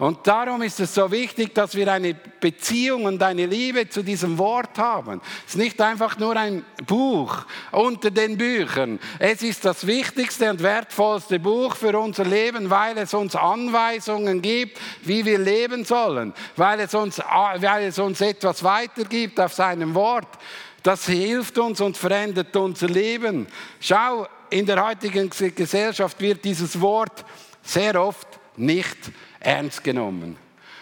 Und 0.00 0.26
darum 0.26 0.62
ist 0.62 0.80
es 0.80 0.92
so 0.92 1.08
wichtig, 1.12 1.54
dass 1.54 1.76
wir 1.76 1.92
eine 1.92 2.14
Beziehung 2.14 3.04
und 3.04 3.22
eine 3.22 3.46
Liebe 3.46 3.88
zu 3.88 4.02
diesem 4.02 4.36
Wort 4.36 4.76
haben. 4.78 5.20
Es 5.46 5.54
ist 5.54 5.58
nicht 5.58 5.80
einfach 5.80 6.18
nur 6.18 6.36
ein 6.36 6.64
Buch 6.84 7.44
unter 7.70 8.10
den 8.10 8.36
Büchern. 8.36 8.98
Es 9.20 9.42
ist 9.42 9.64
das 9.64 9.86
wichtigste 9.86 10.50
und 10.50 10.60
wertvollste 10.60 11.38
Buch 11.38 11.76
für 11.76 11.96
unser 11.96 12.24
Leben, 12.24 12.68
weil 12.68 12.98
es 12.98 13.14
uns 13.14 13.36
Anweisungen 13.36 14.42
gibt, 14.42 14.80
wie 15.02 15.24
wir 15.24 15.38
leben 15.38 15.84
sollen, 15.84 16.34
weil 16.56 16.80
es 16.80 16.94
uns, 16.94 17.20
weil 17.20 17.84
es 17.84 18.00
uns 18.00 18.20
etwas 18.20 18.64
weitergibt 18.64 19.38
auf 19.38 19.52
seinem 19.52 19.94
Wort. 19.94 20.26
Das 20.82 21.06
hilft 21.06 21.58
uns 21.58 21.80
und 21.80 21.96
verändert 21.96 22.54
unser 22.56 22.88
Leben. 22.88 23.46
Schau, 23.80 24.26
in 24.50 24.66
der 24.66 24.84
heutigen 24.84 25.30
Gesellschaft 25.30 26.20
wird 26.20 26.44
dieses 26.44 26.80
Wort 26.80 27.24
sehr 27.62 28.00
oft 28.00 28.26
nicht 28.56 28.98
ernst 29.40 29.82
genommen. 29.82 30.36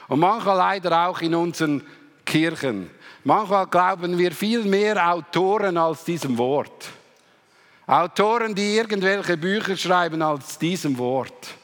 Und 0.09 0.21
manchmal 0.21 0.57
leider 0.57 1.09
auch 1.09 1.21
in 1.21 1.35
unseren 1.35 1.87
Kirchen. 2.25 2.91
Manchmal 3.25 3.67
glauben 3.67 4.17
wir 4.17 4.33
viel 4.33 4.65
mehr 4.65 5.13
Autoren 5.13 5.77
als 5.77 6.05
diesem 6.05 6.37
Wort. 6.39 6.89
Autoren, 7.87 8.55
die 8.55 8.77
irgendwelche 8.77 9.37
Bücher 9.37 9.77
schreiben 9.77 10.23
als 10.23 10.59
diesem 10.59 10.97
Wort. 10.97 11.55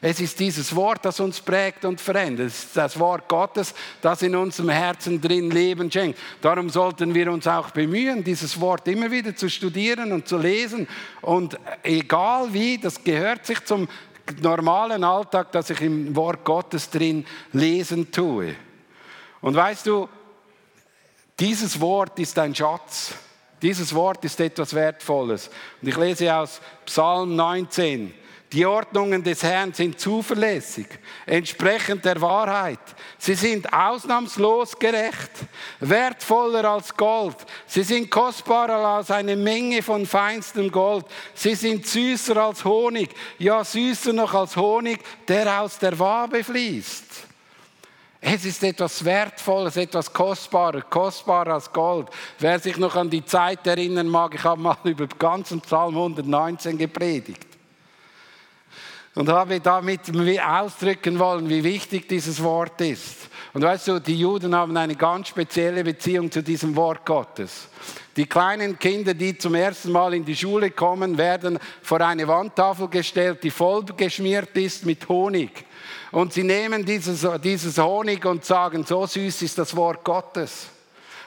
Es 0.00 0.20
ist 0.20 0.38
dieses 0.38 0.74
Wort, 0.76 1.04
das 1.04 1.18
uns 1.18 1.40
prägt 1.40 1.84
und 1.84 2.00
verändert. 2.00 2.48
Es 2.48 2.64
ist 2.64 2.76
das 2.76 2.98
Wort 2.98 3.28
Gottes, 3.28 3.74
das 4.00 4.22
in 4.22 4.36
unserem 4.36 4.68
Herzen 4.68 5.20
drin 5.20 5.50
Leben 5.50 5.90
schenkt. 5.90 6.18
Darum 6.40 6.70
sollten 6.70 7.14
wir 7.14 7.32
uns 7.32 7.48
auch 7.48 7.70
bemühen, 7.70 8.22
dieses 8.22 8.60
Wort 8.60 8.86
immer 8.86 9.10
wieder 9.10 9.34
zu 9.34 9.50
studieren 9.50 10.12
und 10.12 10.28
zu 10.28 10.38
lesen. 10.38 10.86
Und 11.20 11.58
egal 11.82 12.52
wie, 12.52 12.78
das 12.78 13.02
gehört 13.02 13.44
sich 13.44 13.64
zum 13.64 13.88
normalen 14.40 15.02
Alltag, 15.02 15.50
dass 15.50 15.70
ich 15.70 15.80
im 15.80 16.14
Wort 16.14 16.44
Gottes 16.44 16.90
drin 16.90 17.26
lesen 17.52 18.12
tue. 18.12 18.54
Und 19.40 19.56
weißt 19.56 19.86
du, 19.86 20.08
dieses 21.40 21.80
Wort 21.80 22.18
ist 22.20 22.38
ein 22.38 22.54
Schatz. 22.54 23.14
Dieses 23.62 23.92
Wort 23.92 24.24
ist 24.24 24.38
etwas 24.38 24.74
Wertvolles. 24.74 25.50
Und 25.82 25.88
ich 25.88 25.96
lese 25.96 26.32
aus 26.32 26.60
Psalm 26.86 27.34
19. 27.34 28.14
Die 28.52 28.64
Ordnungen 28.64 29.22
des 29.22 29.42
Herrn 29.42 29.74
sind 29.74 30.00
zuverlässig, 30.00 30.86
entsprechend 31.26 32.02
der 32.06 32.18
Wahrheit. 32.18 32.78
Sie 33.18 33.34
sind 33.34 33.70
ausnahmslos 33.70 34.78
gerecht, 34.78 35.32
wertvoller 35.80 36.64
als 36.64 36.96
Gold. 36.96 37.36
Sie 37.66 37.82
sind 37.82 38.10
kostbarer 38.10 38.96
als 38.96 39.10
eine 39.10 39.36
Menge 39.36 39.82
von 39.82 40.06
feinstem 40.06 40.70
Gold. 40.70 41.04
Sie 41.34 41.54
sind 41.54 41.86
süßer 41.86 42.38
als 42.38 42.64
Honig, 42.64 43.10
ja 43.38 43.62
süßer 43.62 44.14
noch 44.14 44.32
als 44.32 44.56
Honig, 44.56 45.00
der 45.26 45.60
aus 45.60 45.78
der 45.78 45.98
Wabe 45.98 46.42
fließt. 46.42 47.04
Es 48.20 48.46
ist 48.46 48.64
etwas 48.64 49.04
Wertvolles, 49.04 49.76
etwas 49.76 50.10
Kostbarer, 50.10 50.80
kostbarer 50.80 51.52
als 51.52 51.70
Gold. 51.70 52.08
Wer 52.38 52.58
sich 52.58 52.78
noch 52.78 52.96
an 52.96 53.10
die 53.10 53.24
Zeit 53.24 53.66
erinnern 53.66 54.08
mag, 54.08 54.34
ich 54.34 54.42
habe 54.42 54.62
mal 54.62 54.78
über 54.84 55.06
den 55.06 55.18
ganzen 55.18 55.60
Psalm 55.60 55.94
119 55.94 56.78
gepredigt 56.78 57.47
und 59.18 59.28
habe 59.30 59.58
damit 59.58 60.02
ausdrücken 60.40 61.18
wollen, 61.18 61.48
wie 61.48 61.64
wichtig 61.64 62.06
dieses 62.08 62.40
Wort 62.40 62.80
ist. 62.80 63.28
Und 63.52 63.62
weißt 63.62 63.88
du, 63.88 63.98
die 63.98 64.16
Juden 64.16 64.54
haben 64.54 64.76
eine 64.76 64.94
ganz 64.94 65.26
spezielle 65.26 65.82
Beziehung 65.82 66.30
zu 66.30 66.40
diesem 66.40 66.76
Wort 66.76 67.04
Gottes. 67.04 67.66
Die 68.16 68.26
kleinen 68.26 68.78
Kinder, 68.78 69.14
die 69.14 69.36
zum 69.36 69.56
ersten 69.56 69.90
Mal 69.90 70.14
in 70.14 70.24
die 70.24 70.36
Schule 70.36 70.70
kommen, 70.70 71.18
werden 71.18 71.58
vor 71.82 72.00
eine 72.00 72.28
Wandtafel 72.28 72.86
gestellt, 72.86 73.42
die 73.42 73.50
voll 73.50 73.82
geschmiert 73.96 74.56
ist 74.56 74.86
mit 74.86 75.08
Honig. 75.08 75.64
Und 76.12 76.32
sie 76.32 76.44
nehmen 76.44 76.84
dieses, 76.84 77.26
dieses 77.42 77.76
Honig 77.76 78.24
und 78.24 78.44
sagen, 78.44 78.84
so 78.84 79.04
süß 79.04 79.42
ist 79.42 79.58
das 79.58 79.74
Wort 79.74 80.04
Gottes. 80.04 80.68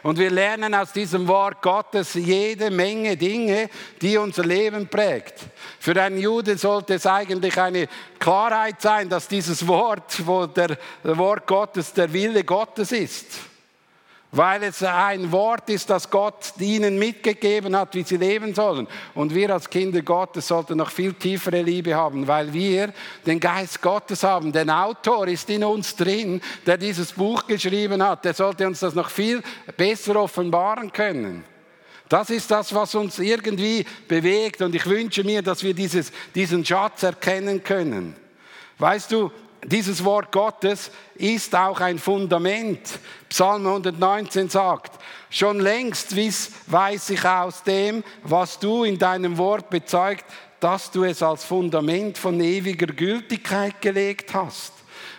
Und 0.03 0.17
wir 0.17 0.31
lernen 0.31 0.73
aus 0.73 0.93
diesem 0.93 1.27
Wort 1.27 1.61
Gottes 1.61 2.15
jede 2.15 2.71
Menge 2.71 3.17
Dinge, 3.17 3.69
die 4.01 4.17
unser 4.17 4.43
Leben 4.43 4.87
prägt. 4.87 5.35
Für 5.79 6.01
einen 6.01 6.17
Jude 6.17 6.57
sollte 6.57 6.95
es 6.95 7.05
eigentlich 7.05 7.59
eine 7.59 7.87
Klarheit 8.19 8.81
sein, 8.81 9.09
dass 9.09 9.27
dieses 9.27 9.67
Wort, 9.67 10.25
wo 10.25 10.47
der 10.47 10.77
Wort 11.03 11.45
Gottes 11.45 11.93
der 11.93 12.11
Wille 12.11 12.43
Gottes 12.43 12.91
ist 12.91 13.50
weil 14.31 14.63
es 14.63 14.81
ein 14.81 15.31
Wort 15.31 15.69
ist, 15.69 15.89
das 15.89 16.09
Gott 16.09 16.53
ihnen 16.59 16.97
mitgegeben 16.97 17.75
hat, 17.75 17.93
wie 17.95 18.03
sie 18.03 18.15
leben 18.15 18.55
sollen. 18.55 18.87
Und 19.13 19.35
wir 19.35 19.49
als 19.49 19.69
Kinder 19.69 20.01
Gottes 20.01 20.47
sollten 20.47 20.77
noch 20.77 20.89
viel 20.89 21.13
tiefere 21.13 21.61
Liebe 21.61 21.95
haben, 21.95 22.25
weil 22.27 22.53
wir 22.53 22.93
den 23.25 23.39
Geist 23.39 23.81
Gottes 23.81 24.23
haben. 24.23 24.53
Der 24.53 24.67
Autor 24.85 25.27
ist 25.27 25.49
in 25.49 25.65
uns 25.65 25.95
drin, 25.95 26.41
der 26.65 26.77
dieses 26.77 27.11
Buch 27.11 27.45
geschrieben 27.45 28.01
hat. 28.01 28.23
Der 28.23 28.33
sollte 28.33 28.65
uns 28.65 28.79
das 28.79 28.95
noch 28.95 29.09
viel 29.09 29.43
besser 29.75 30.15
offenbaren 30.15 30.93
können. 30.93 31.43
Das 32.07 32.29
ist 32.29 32.51
das, 32.51 32.73
was 32.73 32.95
uns 32.95 33.19
irgendwie 33.19 33.85
bewegt. 34.07 34.61
Und 34.61 34.75
ich 34.75 34.85
wünsche 34.85 35.23
mir, 35.25 35.41
dass 35.41 35.63
wir 35.63 35.73
dieses, 35.73 36.11
diesen 36.35 36.63
Schatz 36.63 37.03
erkennen 37.03 37.63
können. 37.63 38.15
Weißt 38.77 39.11
du, 39.11 39.31
dieses 39.65 40.03
Wort 40.03 40.31
Gottes 40.31 40.91
ist 41.15 41.55
auch 41.55 41.79
ein 41.79 41.99
Fundament. 41.99 42.79
Psalm 43.29 43.67
119 43.67 44.49
sagt, 44.49 44.93
schon 45.29 45.59
längst 45.59 46.15
weiß 46.15 47.09
ich 47.11 47.25
aus 47.25 47.63
dem, 47.63 48.03
was 48.23 48.59
du 48.59 48.83
in 48.83 48.97
deinem 48.97 49.37
Wort 49.37 49.69
bezeugt, 49.69 50.25
dass 50.59 50.91
du 50.91 51.03
es 51.03 51.23
als 51.23 51.43
Fundament 51.43 52.17
von 52.17 52.39
ewiger 52.39 52.87
Gültigkeit 52.87 53.81
gelegt 53.81 54.33
hast. 54.33 54.73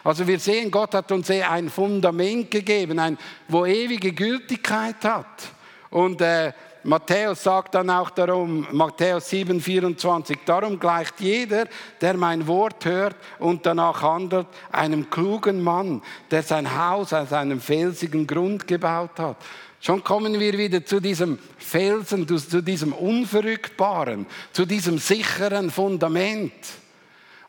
Also 0.05 0.27
wir 0.27 0.39
sehen, 0.39 0.71
Gott 0.71 0.95
hat 0.95 1.13
uns 1.13 1.31
eh 1.31 1.43
ein 1.43 1.69
Fundament 1.69 2.51
gegeben, 2.51 2.99
ein, 2.99 3.19
wo 3.49 3.65
ewige 3.65 4.13
Gültigkeit 4.13 5.05
hat. 5.05 5.51
Und 5.91 6.21
äh, 6.21 6.53
Matthäus 6.85 7.45
sagt 7.45 7.75
dann 7.75 7.91
auch 7.91 8.11
darum, 8.11 8.67
Matthäus 8.73 9.31
7, 9.31 9.61
24, 9.61 10.39
darum 10.45 10.81
gleicht 10.81 11.21
jeder, 11.21 11.67
der 12.01 12.15
mein 12.15 12.47
Wort 12.47 12.85
hört 12.85 13.17
und 13.39 13.65
danach 13.65 14.03
handelt, 14.03 14.47
einem 14.73 15.09
klugen 15.09 15.63
Mann, 15.63 16.03
der 16.31 16.43
sein 16.43 16.77
Haus 16.77 17.13
aus 17.13 17.33
einem 17.33 17.61
felsigen 17.61 18.27
Grund 18.27 18.67
gebaut 18.67 19.19
hat. 19.19 19.37
Schon 19.81 20.03
kommen 20.05 20.39
wir 20.39 20.57
wieder 20.59 20.85
zu 20.85 21.01
diesem 21.01 21.39
Felsen, 21.59 22.27
zu 22.27 22.63
diesem 22.63 22.93
Unverrückbaren, 22.93 24.27
zu 24.53 24.65
diesem 24.65 24.99
sicheren 24.99 25.71
Fundament. 25.71 26.53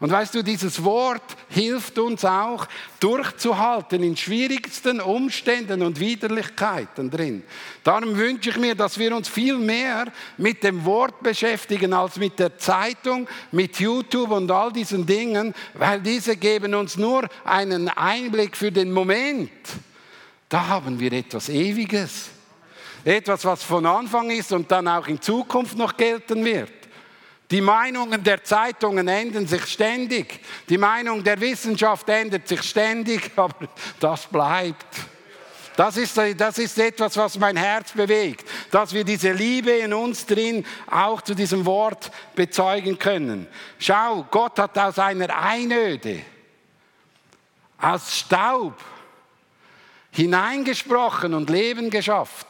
Und 0.03 0.11
weißt 0.11 0.35
du, 0.35 0.43
dieses 0.43 0.83
Wort 0.83 1.23
hilft 1.47 1.97
uns 1.97 2.25
auch 2.25 2.67
durchzuhalten 2.99 4.03
in 4.03 4.17
schwierigsten 4.17 4.99
Umständen 4.99 5.81
und 5.81 5.97
Widerlichkeiten 5.97 7.09
drin. 7.09 7.41
Darum 7.85 8.17
wünsche 8.17 8.49
ich 8.49 8.57
mir, 8.57 8.75
dass 8.75 8.99
wir 8.99 9.15
uns 9.15 9.29
viel 9.29 9.57
mehr 9.57 10.11
mit 10.37 10.61
dem 10.61 10.83
Wort 10.83 11.23
beschäftigen 11.23 11.93
als 11.93 12.17
mit 12.17 12.37
der 12.37 12.57
Zeitung, 12.57 13.29
mit 13.53 13.79
YouTube 13.79 14.31
und 14.31 14.51
all 14.51 14.73
diesen 14.73 15.05
Dingen, 15.05 15.53
weil 15.73 16.01
diese 16.01 16.35
geben 16.35 16.75
uns 16.75 16.97
nur 16.97 17.25
einen 17.45 17.87
Einblick 17.87 18.57
für 18.57 18.73
den 18.73 18.91
Moment. 18.91 19.51
Da 20.49 20.67
haben 20.67 20.99
wir 20.99 21.13
etwas 21.13 21.47
Ewiges. 21.47 22.25
Etwas, 23.05 23.45
was 23.45 23.63
von 23.63 23.85
Anfang 23.85 24.31
ist 24.31 24.51
und 24.51 24.69
dann 24.69 24.85
auch 24.85 25.07
in 25.07 25.21
Zukunft 25.21 25.77
noch 25.77 25.95
gelten 25.95 26.43
wird. 26.43 26.82
Die 27.53 27.61
Meinungen 27.61 28.23
der 28.23 28.43
Zeitungen 28.43 29.07
ändern 29.07 29.45
sich 29.45 29.63
ständig. 29.65 30.39
Die 30.69 30.79
Meinung 30.79 31.23
der 31.23 31.39
Wissenschaft 31.39 32.09
ändert 32.09 32.47
sich 32.47 32.63
ständig, 32.63 33.29
aber 33.35 33.67
das 33.99 34.25
bleibt. 34.25 34.87
Das 35.75 35.97
ist, 35.97 36.19
das 36.35 36.57
ist 36.57 36.79
etwas, 36.79 37.15
was 37.15 37.37
mein 37.37 37.55
Herz 37.55 37.91
bewegt, 37.91 38.49
dass 38.71 38.91
wir 38.91 39.03
diese 39.03 39.33
Liebe 39.33 39.69
in 39.69 39.93
uns 39.93 40.25
drin 40.25 40.65
auch 40.89 41.21
zu 41.21 41.35
diesem 41.35 41.63
Wort 41.67 42.09
bezeugen 42.33 42.97
können. 42.97 43.45
Schau, 43.77 44.25
Gott 44.31 44.57
hat 44.57 44.75
aus 44.79 44.97
einer 44.97 45.37
Einöde, 45.37 46.21
aus 47.77 48.17
Staub 48.17 48.83
hineingesprochen 50.09 51.35
und 51.35 51.51
Leben 51.51 51.91
geschafft. 51.91 52.47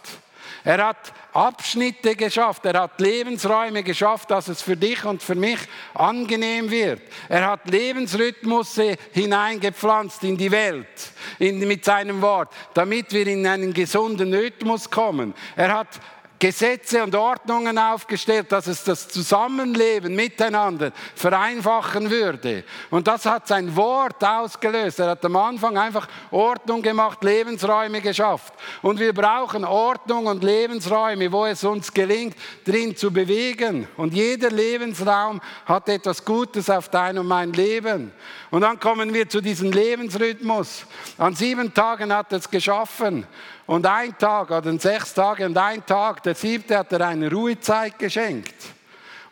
Er 0.63 0.85
hat 0.85 1.13
Abschnitte 1.33 2.15
geschafft, 2.15 2.65
er 2.65 2.79
hat 2.79 2.99
Lebensräume 3.01 3.83
geschafft, 3.83 4.31
dass 4.31 4.47
es 4.47 4.61
für 4.61 4.77
dich 4.77 5.03
und 5.03 5.21
für 5.21 5.35
mich 5.35 5.59
angenehm 5.93 6.71
wird. 6.71 7.01
Er 7.27 7.47
hat 7.47 7.69
Lebensrhythmus 7.69 8.79
hineingepflanzt 9.11 10.23
in 10.23 10.37
die 10.37 10.51
Welt 10.51 11.11
in, 11.39 11.59
mit 11.67 11.83
seinem 11.83 12.21
Wort, 12.21 12.53
damit 12.73 13.11
wir 13.11 13.27
in 13.27 13.45
einen 13.45 13.73
gesunden 13.73 14.33
Rhythmus 14.33 14.89
kommen. 14.89 15.33
Er 15.55 15.73
hat 15.73 15.99
Gesetze 16.43 17.01
und 17.01 17.15
Ordnungen 17.15 17.77
aufgestellt, 17.77 18.51
dass 18.51 18.67
es 18.67 18.83
das 18.83 19.07
Zusammenleben 19.07 20.13
miteinander 20.13 20.91
vereinfachen 21.15 22.09
würde. 22.09 22.65
Und 22.89 23.07
das 23.07 23.25
hat 23.25 23.47
sein 23.47 23.73
Wort 23.77 24.21
ausgelöst. 24.21 24.99
Er 24.99 25.11
hat 25.11 25.23
am 25.23 25.37
Anfang 25.37 25.77
einfach 25.77 26.05
Ordnung 26.31 26.81
gemacht, 26.81 27.23
Lebensräume 27.23 28.01
geschafft. 28.01 28.53
Und 28.81 28.99
wir 28.99 29.13
brauchen 29.13 29.63
Ordnung 29.63 30.25
und 30.25 30.43
Lebensräume, 30.43 31.31
wo 31.31 31.45
es 31.45 31.63
uns 31.63 31.93
gelingt, 31.93 32.35
drin 32.65 32.93
zu 32.93 33.13
bewegen. 33.13 33.87
Und 33.95 34.13
jeder 34.13 34.49
Lebensraum 34.49 35.39
hat 35.65 35.87
etwas 35.87 36.25
Gutes 36.25 36.69
auf 36.69 36.89
dein 36.89 37.17
und 37.19 37.27
mein 37.27 37.53
Leben. 37.53 38.11
Und 38.51 38.63
dann 38.63 38.81
kommen 38.81 39.13
wir 39.13 39.29
zu 39.29 39.39
diesem 39.39 39.71
Lebensrhythmus. 39.71 40.87
An 41.17 41.35
sieben 41.35 41.73
Tagen 41.73 42.11
hat 42.13 42.33
er 42.33 42.39
es 42.39 42.49
geschaffen. 42.49 43.25
Und 43.65 43.85
ein 43.85 44.17
Tag, 44.17 44.51
oder 44.51 44.77
sechs 44.77 45.13
Tage 45.13 45.45
und 45.45 45.57
ein 45.57 45.85
Tag, 45.85 46.21
der 46.23 46.35
siebte 46.35 46.77
hat 46.77 46.91
er 46.91 47.07
eine 47.07 47.31
Ruhezeit 47.31 47.97
geschenkt. 47.97 48.55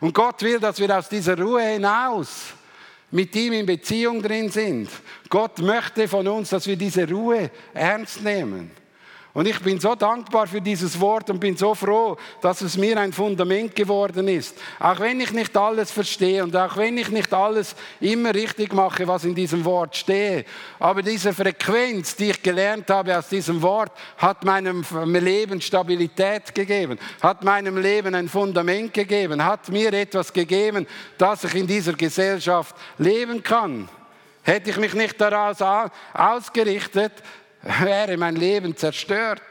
Und 0.00 0.14
Gott 0.14 0.42
will, 0.42 0.58
dass 0.58 0.78
wir 0.78 0.96
aus 0.96 1.08
dieser 1.08 1.38
Ruhe 1.38 1.62
hinaus 1.62 2.54
mit 3.10 3.36
ihm 3.36 3.52
in 3.52 3.66
Beziehung 3.66 4.22
drin 4.22 4.50
sind. 4.50 4.88
Gott 5.28 5.58
möchte 5.58 6.08
von 6.08 6.26
uns, 6.26 6.48
dass 6.50 6.66
wir 6.66 6.76
diese 6.76 7.08
Ruhe 7.08 7.50
ernst 7.74 8.22
nehmen. 8.22 8.70
Und 9.34 9.48
ich 9.48 9.58
bin 9.60 9.80
so 9.80 9.94
dankbar 9.94 10.46
für 10.46 10.60
dieses 10.60 11.00
Wort 11.00 11.30
und 11.30 11.40
bin 11.40 11.56
so 11.56 11.74
froh, 11.74 12.18
dass 12.42 12.60
es 12.60 12.76
mir 12.76 12.98
ein 12.98 13.14
Fundament 13.14 13.74
geworden 13.74 14.28
ist. 14.28 14.58
Auch 14.78 15.00
wenn 15.00 15.20
ich 15.20 15.32
nicht 15.32 15.56
alles 15.56 15.90
verstehe 15.90 16.44
und 16.44 16.54
auch 16.54 16.76
wenn 16.76 16.98
ich 16.98 17.08
nicht 17.08 17.32
alles 17.32 17.74
immer 18.00 18.34
richtig 18.34 18.74
mache, 18.74 19.08
was 19.08 19.24
in 19.24 19.34
diesem 19.34 19.64
Wort 19.64 19.96
steht. 19.96 20.46
Aber 20.78 21.00
diese 21.00 21.32
Frequenz, 21.32 22.14
die 22.14 22.30
ich 22.30 22.42
gelernt 22.42 22.90
habe 22.90 23.16
aus 23.16 23.30
diesem 23.30 23.62
Wort, 23.62 23.92
hat 24.18 24.44
meinem 24.44 24.84
Leben 25.14 25.62
Stabilität 25.62 26.54
gegeben, 26.54 26.98
hat 27.22 27.42
meinem 27.42 27.78
Leben 27.78 28.14
ein 28.14 28.28
Fundament 28.28 28.92
gegeben, 28.92 29.42
hat 29.42 29.70
mir 29.70 29.94
etwas 29.94 30.30
gegeben, 30.30 30.86
dass 31.16 31.44
ich 31.44 31.54
in 31.54 31.66
dieser 31.66 31.94
Gesellschaft 31.94 32.76
leben 32.98 33.42
kann. 33.42 33.88
Hätte 34.44 34.70
ich 34.70 34.76
mich 34.76 34.92
nicht 34.92 35.20
daraus 35.20 35.58
ausgerichtet, 36.12 37.12
wäre 37.62 38.16
mein 38.16 38.36
Leben 38.36 38.76
zerstört. 38.76 39.42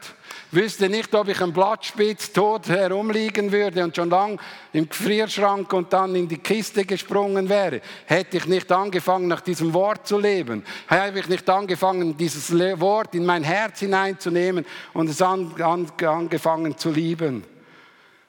Wüsste 0.53 0.89
nicht, 0.89 1.15
ob 1.15 1.29
ich 1.29 1.41
ein 1.41 1.53
Blattspitz 1.53 2.33
tot 2.33 2.67
herumliegen 2.67 3.53
würde 3.53 3.85
und 3.85 3.95
schon 3.95 4.09
lang 4.09 4.37
im 4.73 4.89
Gefrierschrank 4.89 5.71
und 5.71 5.93
dann 5.93 6.13
in 6.13 6.27
die 6.27 6.39
Kiste 6.39 6.83
gesprungen 6.83 7.47
wäre. 7.47 7.79
Hätte 8.05 8.35
ich 8.35 8.45
nicht 8.47 8.69
angefangen, 8.69 9.29
nach 9.29 9.39
diesem 9.39 9.73
Wort 9.73 10.05
zu 10.05 10.19
leben. 10.19 10.65
Hätte 10.87 11.19
ich 11.19 11.29
nicht 11.29 11.49
angefangen, 11.49 12.17
dieses 12.17 12.51
Wort 12.81 13.15
in 13.15 13.25
mein 13.25 13.45
Herz 13.45 13.79
hineinzunehmen 13.79 14.65
und 14.91 15.09
es 15.09 15.21
an, 15.21 15.53
an, 15.61 15.89
angefangen 16.05 16.77
zu 16.77 16.91
lieben. 16.91 17.45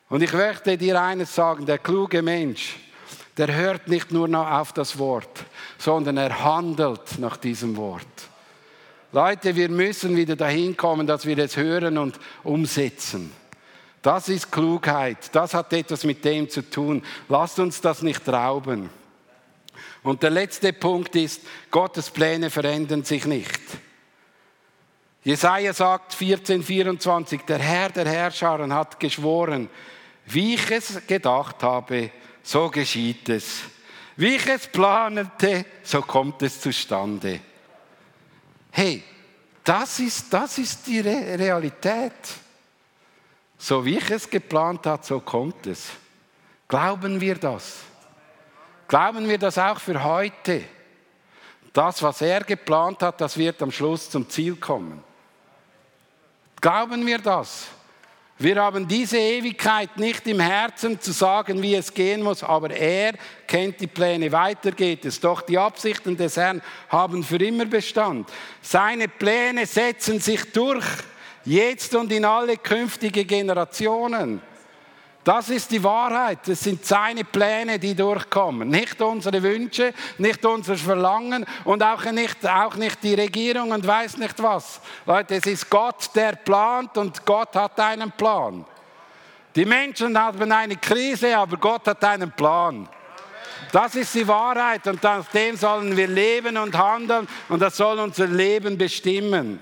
Und 0.08 0.22
ich 0.22 0.32
möchte 0.32 0.78
dir 0.78 1.02
eines 1.02 1.34
sagen, 1.34 1.66
der 1.66 1.78
kluge 1.78 2.22
Mensch, 2.22 2.76
der 3.36 3.52
hört 3.52 3.88
nicht 3.88 4.12
nur 4.12 4.28
noch 4.28 4.48
auf 4.48 4.72
das 4.72 4.96
Wort, 4.96 5.44
sondern 5.76 6.18
er 6.18 6.44
handelt 6.44 7.18
nach 7.18 7.36
diesem 7.36 7.76
Wort. 7.76 8.06
Leute, 9.12 9.54
wir 9.56 9.68
müssen 9.68 10.16
wieder 10.16 10.36
dahin 10.36 10.74
kommen, 10.74 11.06
dass 11.06 11.26
wir 11.26 11.36
es 11.36 11.58
hören 11.58 11.98
und 11.98 12.18
umsetzen. 12.42 13.30
Das 14.00 14.30
ist 14.30 14.50
Klugheit. 14.50 15.18
Das 15.32 15.52
hat 15.52 15.72
etwas 15.74 16.04
mit 16.04 16.24
dem 16.24 16.48
zu 16.48 16.68
tun. 16.68 17.02
Lasst 17.28 17.58
uns 17.58 17.82
das 17.82 18.02
nicht 18.02 18.26
rauben. 18.26 18.88
Und 20.02 20.22
der 20.22 20.30
letzte 20.30 20.72
Punkt 20.72 21.14
ist, 21.14 21.42
Gottes 21.70 22.10
Pläne 22.10 22.48
verändern 22.48 23.04
sich 23.04 23.26
nicht. 23.26 23.60
Jesaja 25.22 25.72
sagt 25.72 26.14
14,24, 26.14 27.44
der 27.46 27.58
Herr 27.58 27.90
der 27.90 28.06
Herrscharen 28.06 28.72
hat 28.72 28.98
geschworen, 28.98 29.68
wie 30.26 30.54
ich 30.54 30.70
es 30.70 31.06
gedacht 31.06 31.62
habe, 31.62 32.10
so 32.42 32.70
geschieht 32.70 33.28
es. 33.28 33.60
Wie 34.16 34.36
ich 34.36 34.46
es 34.46 34.66
planete, 34.66 35.64
so 35.84 36.00
kommt 36.00 36.42
es 36.42 36.60
zustande. 36.60 37.40
Hey, 38.74 39.04
das 39.62 40.00
ist, 40.00 40.32
das 40.32 40.56
ist 40.58 40.86
die 40.86 41.00
Re 41.00 41.38
Realität. 41.38 42.12
So 43.58 43.84
wie 43.84 43.98
ich 43.98 44.10
es 44.10 44.28
geplant 44.28 44.86
habe, 44.86 45.04
so 45.04 45.20
kommt 45.20 45.66
es. 45.66 45.90
Glauben 46.66 47.20
wir 47.20 47.36
das? 47.36 47.80
Glauben 48.88 49.28
wir 49.28 49.38
das 49.38 49.58
auch 49.58 49.78
für 49.78 50.02
heute? 50.02 50.64
Das, 51.72 52.02
was 52.02 52.22
er 52.22 52.40
geplant 52.44 53.02
hat, 53.02 53.20
das 53.20 53.36
wird 53.36 53.62
am 53.62 53.70
Schluss 53.70 54.10
zum 54.10 54.28
Ziel 54.28 54.56
kommen. 54.56 55.04
Glauben 56.60 57.06
wir 57.06 57.18
das? 57.18 57.66
Wir 58.42 58.60
haben 58.60 58.88
diese 58.88 59.18
Ewigkeit 59.18 59.96
nicht 59.98 60.26
im 60.26 60.40
Herzen 60.40 61.00
zu 61.00 61.12
sagen, 61.12 61.62
wie 61.62 61.76
es 61.76 61.94
gehen 61.94 62.22
muss, 62.22 62.42
aber 62.42 62.70
er 62.70 63.12
kennt 63.46 63.80
die 63.80 63.86
Pläne. 63.86 64.32
Weiter 64.32 64.72
geht 64.72 65.04
es. 65.04 65.20
Doch 65.20 65.42
die 65.42 65.56
Absichten 65.56 66.16
des 66.16 66.36
Herrn 66.36 66.60
haben 66.88 67.22
für 67.22 67.36
immer 67.36 67.66
Bestand. 67.66 68.28
Seine 68.60 69.06
Pläne 69.06 69.64
setzen 69.64 70.18
sich 70.18 70.50
durch, 70.50 70.84
jetzt 71.44 71.94
und 71.94 72.10
in 72.10 72.24
alle 72.24 72.56
künftige 72.56 73.24
Generationen. 73.24 74.42
Das 75.24 75.50
ist 75.50 75.70
die 75.70 75.82
Wahrheit. 75.84 76.48
Es 76.48 76.60
sind 76.60 76.84
seine 76.84 77.24
Pläne, 77.24 77.78
die 77.78 77.94
durchkommen. 77.94 78.68
Nicht 78.68 79.00
unsere 79.00 79.40
Wünsche, 79.42 79.94
nicht 80.18 80.44
unser 80.44 80.76
Verlangen 80.76 81.46
und 81.64 81.82
auch 81.82 82.04
nicht, 82.06 82.44
auch 82.44 82.74
nicht 82.74 83.02
die 83.04 83.14
Regierung 83.14 83.70
und 83.70 83.86
weiß 83.86 84.16
nicht 84.16 84.42
was. 84.42 84.80
Leute, 85.06 85.36
es 85.36 85.46
ist 85.46 85.70
Gott, 85.70 86.10
der 86.16 86.32
plant 86.32 86.98
und 86.98 87.24
Gott 87.24 87.54
hat 87.54 87.78
einen 87.78 88.10
Plan. 88.10 88.64
Die 89.54 89.64
Menschen 89.64 90.18
haben 90.18 90.50
eine 90.50 90.76
Krise, 90.76 91.36
aber 91.36 91.56
Gott 91.56 91.86
hat 91.86 92.02
einen 92.04 92.32
Plan. 92.32 92.88
Das 93.70 93.94
ist 93.94 94.14
die 94.14 94.26
Wahrheit 94.26 94.86
und 94.88 95.02
nach 95.02 95.26
dem 95.26 95.56
sollen 95.56 95.96
wir 95.96 96.08
leben 96.08 96.56
und 96.56 96.76
handeln 96.76 97.28
und 97.48 97.60
das 97.62 97.76
soll 97.76 97.98
unser 98.00 98.26
Leben 98.26 98.76
bestimmen. 98.76 99.60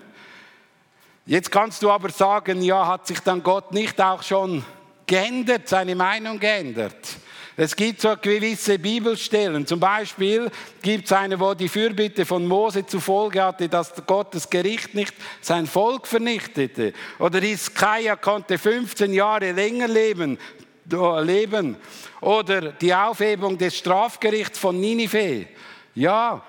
Jetzt 1.27 1.53
kannst 1.53 1.83
du 1.83 1.90
aber 1.90 2.09
sagen, 2.09 2.62
ja, 2.62 2.87
hat 2.87 3.07
sich 3.07 3.20
dann 3.20 3.42
Gott 3.42 3.73
nicht 3.73 4.01
auch 4.01 4.23
schon 4.23 4.64
geändert, 5.11 5.68
seine 5.68 5.96
Meinung 5.96 6.38
geändert. 6.38 6.94
Es 7.57 7.75
gibt 7.75 8.01
so 8.01 8.14
gewisse 8.16 8.79
Bibelstellen. 8.79 9.66
Zum 9.66 9.81
Beispiel 9.81 10.49
gibt 10.81 11.07
es 11.07 11.12
eine, 11.12 11.38
wo 11.38 11.53
die 11.53 11.68
Fürbitte 11.68 12.25
von 12.25 12.46
Mose 12.46 12.87
zur 12.87 13.01
Folge 13.01 13.42
hatte, 13.42 13.68
dass 13.68 13.92
Gottes 14.07 14.49
Gericht 14.49 14.94
nicht 14.94 15.12
sein 15.40 15.66
Volk 15.66 16.07
vernichtete. 16.07 16.92
Oder 17.18 17.40
Hiskia 17.40 18.14
konnte 18.14 18.57
15 18.57 19.12
Jahre 19.12 19.51
länger 19.51 19.88
leben, 19.88 20.38
leben. 20.87 21.77
Oder 22.20 22.70
die 22.73 22.94
Aufhebung 22.94 23.59
des 23.59 23.77
Strafgerichts 23.77 24.61
von 24.61 24.81
Ninive. 24.81 25.46
Ja, 25.96 26.40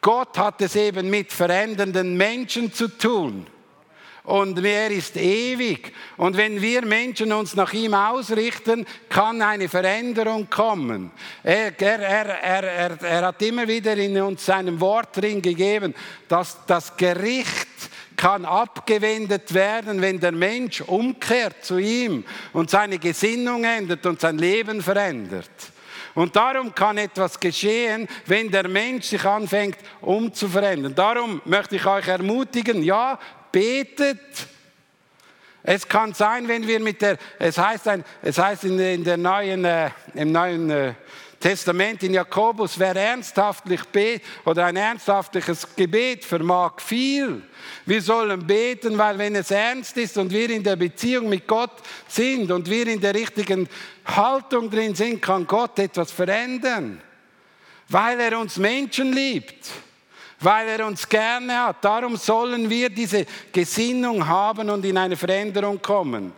Gott 0.00 0.36
hat 0.36 0.60
es 0.62 0.74
eben 0.74 1.08
mit 1.08 1.32
verändernden 1.32 2.16
Menschen 2.16 2.72
zu 2.72 2.88
tun 2.88 3.46
und 4.28 4.62
er 4.62 4.90
ist 4.90 5.16
ewig. 5.16 5.90
Und 6.18 6.36
wenn 6.36 6.60
wir 6.60 6.84
Menschen 6.84 7.32
uns 7.32 7.56
nach 7.56 7.72
ihm 7.72 7.94
ausrichten, 7.94 8.84
kann 9.08 9.40
eine 9.40 9.70
Veränderung 9.70 10.50
kommen. 10.50 11.10
Er, 11.42 11.80
er, 11.80 11.98
er, 11.98 12.62
er, 12.62 13.02
er 13.02 13.26
hat 13.26 13.40
immer 13.40 13.66
wieder 13.66 13.96
in 13.96 14.20
uns 14.20 14.44
seinem 14.44 14.78
Wort 14.82 15.16
drin 15.16 15.40
gegeben, 15.40 15.94
dass 16.28 16.58
das 16.66 16.94
Gericht 16.94 17.66
kann 18.16 18.44
abgewendet 18.44 19.54
werden, 19.54 20.02
wenn 20.02 20.20
der 20.20 20.32
Mensch 20.32 20.82
umkehrt 20.82 21.64
zu 21.64 21.78
ihm 21.78 22.22
und 22.52 22.68
seine 22.68 22.98
Gesinnung 22.98 23.64
ändert 23.64 24.04
und 24.04 24.20
sein 24.20 24.36
Leben 24.36 24.82
verändert. 24.82 25.48
Und 26.14 26.34
darum 26.34 26.74
kann 26.74 26.98
etwas 26.98 27.38
geschehen, 27.38 28.08
wenn 28.26 28.50
der 28.50 28.66
Mensch 28.66 29.06
sich 29.06 29.24
anfängt 29.24 29.78
umzuverändern. 30.00 30.94
Darum 30.94 31.40
möchte 31.44 31.76
ich 31.76 31.86
euch 31.86 32.08
ermutigen, 32.08 32.82
ja, 32.82 33.20
betet. 33.52 34.18
Es 35.62 35.86
kann 35.86 36.14
sein, 36.14 36.48
wenn 36.48 36.66
wir 36.66 36.80
mit 36.80 37.02
der, 37.02 37.18
es 37.38 37.58
heißt, 37.58 37.88
ein, 37.88 38.04
es 38.22 38.38
heißt 38.38 38.64
in, 38.64 38.78
in 38.78 39.04
der 39.04 39.16
neuen, 39.16 39.64
äh, 39.64 39.90
im 40.14 40.32
neuen 40.32 40.70
äh, 40.70 40.94
Testament 41.40 42.02
in 42.02 42.14
Jakobus, 42.14 42.78
wer 42.78 42.96
ernsthaftlich 42.96 43.84
betet 43.84 44.26
oder 44.44 44.66
ein 44.66 44.76
ernsthaftes 44.76 45.66
Gebet 45.76 46.24
vermag 46.24 46.80
viel. 46.80 47.42
Wir 47.86 48.02
sollen 48.02 48.46
beten, 48.46 48.98
weil 48.98 49.18
wenn 49.18 49.36
es 49.36 49.50
ernst 49.50 49.96
ist 49.98 50.18
und 50.18 50.32
wir 50.32 50.50
in 50.50 50.64
der 50.64 50.76
Beziehung 50.76 51.28
mit 51.28 51.46
Gott 51.46 51.82
sind 52.08 52.50
und 52.50 52.68
wir 52.68 52.86
in 52.88 53.00
der 53.00 53.14
richtigen 53.14 53.68
Haltung 54.04 54.68
drin 54.68 54.94
sind, 54.94 55.22
kann 55.22 55.46
Gott 55.46 55.78
etwas 55.78 56.10
verändern, 56.10 57.00
weil 57.88 58.18
er 58.18 58.38
uns 58.38 58.56
Menschen 58.56 59.12
liebt 59.12 59.70
weil 60.40 60.68
er 60.68 60.86
uns 60.86 61.08
gerne 61.08 61.66
hat. 61.66 61.84
Darum 61.84 62.16
sollen 62.16 62.68
wir 62.70 62.90
diese 62.90 63.26
Gesinnung 63.52 64.26
haben 64.26 64.70
und 64.70 64.84
in 64.84 64.96
eine 64.96 65.16
Veränderung 65.16 65.80
kommen. 65.80 66.32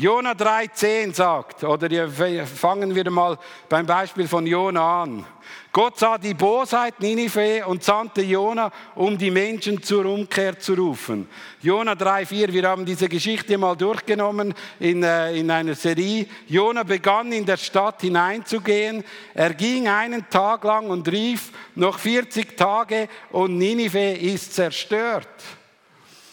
Jona 0.00 0.32
3,10 0.32 1.12
sagt, 1.12 1.62
oder 1.62 2.08
fangen 2.46 2.94
wir 2.94 3.10
mal 3.10 3.36
beim 3.68 3.84
Beispiel 3.84 4.26
von 4.26 4.46
Jona 4.46 5.02
an. 5.02 5.26
Gott 5.70 5.98
sah 5.98 6.16
die 6.16 6.32
Bosheit 6.32 6.98
Ninive 7.00 7.66
und 7.66 7.84
sandte 7.84 8.22
Jona, 8.22 8.72
um 8.94 9.18
die 9.18 9.30
Menschen 9.30 9.82
zur 9.82 10.06
Umkehr 10.06 10.58
zu 10.58 10.72
rufen. 10.72 11.28
Jona 11.60 11.92
3,4, 11.92 12.50
wir 12.50 12.66
haben 12.66 12.86
diese 12.86 13.10
Geschichte 13.10 13.58
mal 13.58 13.76
durchgenommen 13.76 14.54
in, 14.78 15.02
äh, 15.02 15.36
in 15.36 15.50
einer 15.50 15.74
Serie. 15.74 16.24
Jona 16.46 16.82
begann 16.82 17.30
in 17.32 17.44
der 17.44 17.58
Stadt 17.58 18.00
hineinzugehen. 18.00 19.04
Er 19.34 19.52
ging 19.52 19.86
einen 19.86 20.26
Tag 20.30 20.64
lang 20.64 20.88
und 20.88 21.06
rief, 21.08 21.50
noch 21.74 21.98
40 21.98 22.56
Tage 22.56 23.06
und 23.32 23.58
Ninive 23.58 24.12
ist 24.12 24.54
zerstört. 24.54 25.28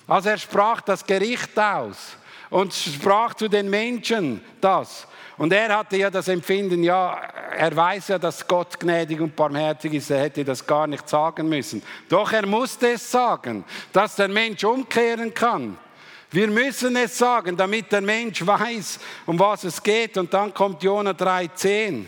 Also 0.08 0.30
er 0.30 0.38
sprach 0.38 0.80
das 0.80 1.06
Gericht 1.06 1.60
aus 1.60 2.16
und 2.50 2.74
sprach 2.74 3.34
zu 3.34 3.48
den 3.48 3.70
Menschen 3.70 4.42
das. 4.62 5.08
Und 5.38 5.54
er 5.54 5.78
hatte 5.78 5.98
ja 5.98 6.10
das 6.10 6.28
Empfinden, 6.28 6.84
ja, 6.84 7.14
er 7.56 7.76
weiß 7.76 8.08
ja, 8.08 8.20
dass 8.20 8.48
Gott 8.48 8.80
gnädig 8.80 9.22
und 9.22 9.36
barmherzig 9.36 9.94
ist, 9.94 10.10
er 10.10 10.22
hätte 10.22 10.44
das 10.44 10.66
gar 10.66 10.88
nicht 10.88 11.08
sagen 11.08 11.48
müssen. 11.48 11.84
Doch 12.10 12.32
er 12.32 12.48
musste 12.48 12.90
es 12.94 13.12
sagen, 13.12 13.64
dass 13.94 14.16
der 14.16 14.30
Mensch 14.30 14.64
umkehren 14.64 15.34
kann. 15.34 15.78
Wir 16.32 16.48
müssen 16.48 16.96
es 16.96 17.18
sagen, 17.18 17.56
damit 17.56 17.92
der 17.92 18.02
Mensch 18.02 18.46
weiß, 18.46 19.00
um 19.26 19.40
was 19.40 19.64
es 19.64 19.82
geht. 19.82 20.18
Und 20.18 20.34
dann 20.34 20.54
kommt 20.54 20.84
Jona 20.84 21.12
3,10. 21.12 22.06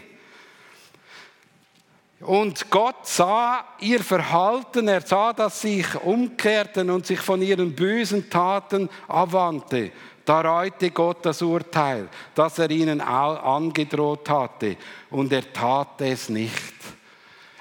Und 2.21 2.69
Gott 2.69 3.07
sah 3.07 3.63
ihr 3.79 4.03
Verhalten, 4.03 4.89
er 4.89 4.99
sah, 5.01 5.31
dass 5.31 5.61
sie 5.61 5.77
sich 5.77 5.95
umkehrten 6.01 6.89
und 6.89 7.05
sich 7.05 7.19
von 7.19 7.41
ihren 7.41 7.73
bösen 7.73 8.29
Taten 8.29 8.89
abwandte. 9.07 9.91
Da 10.29 10.41
reute 10.41 10.91
Gott 10.91 11.25
das 11.25 11.41
Urteil, 11.41 12.07
das 12.35 12.59
er 12.59 12.69
ihnen 12.69 13.01
angedroht 13.01 14.29
hatte, 14.29 14.77
und 15.09 15.33
er 15.33 15.51
tat 15.51 16.01
es 16.01 16.29
nicht. 16.29 16.75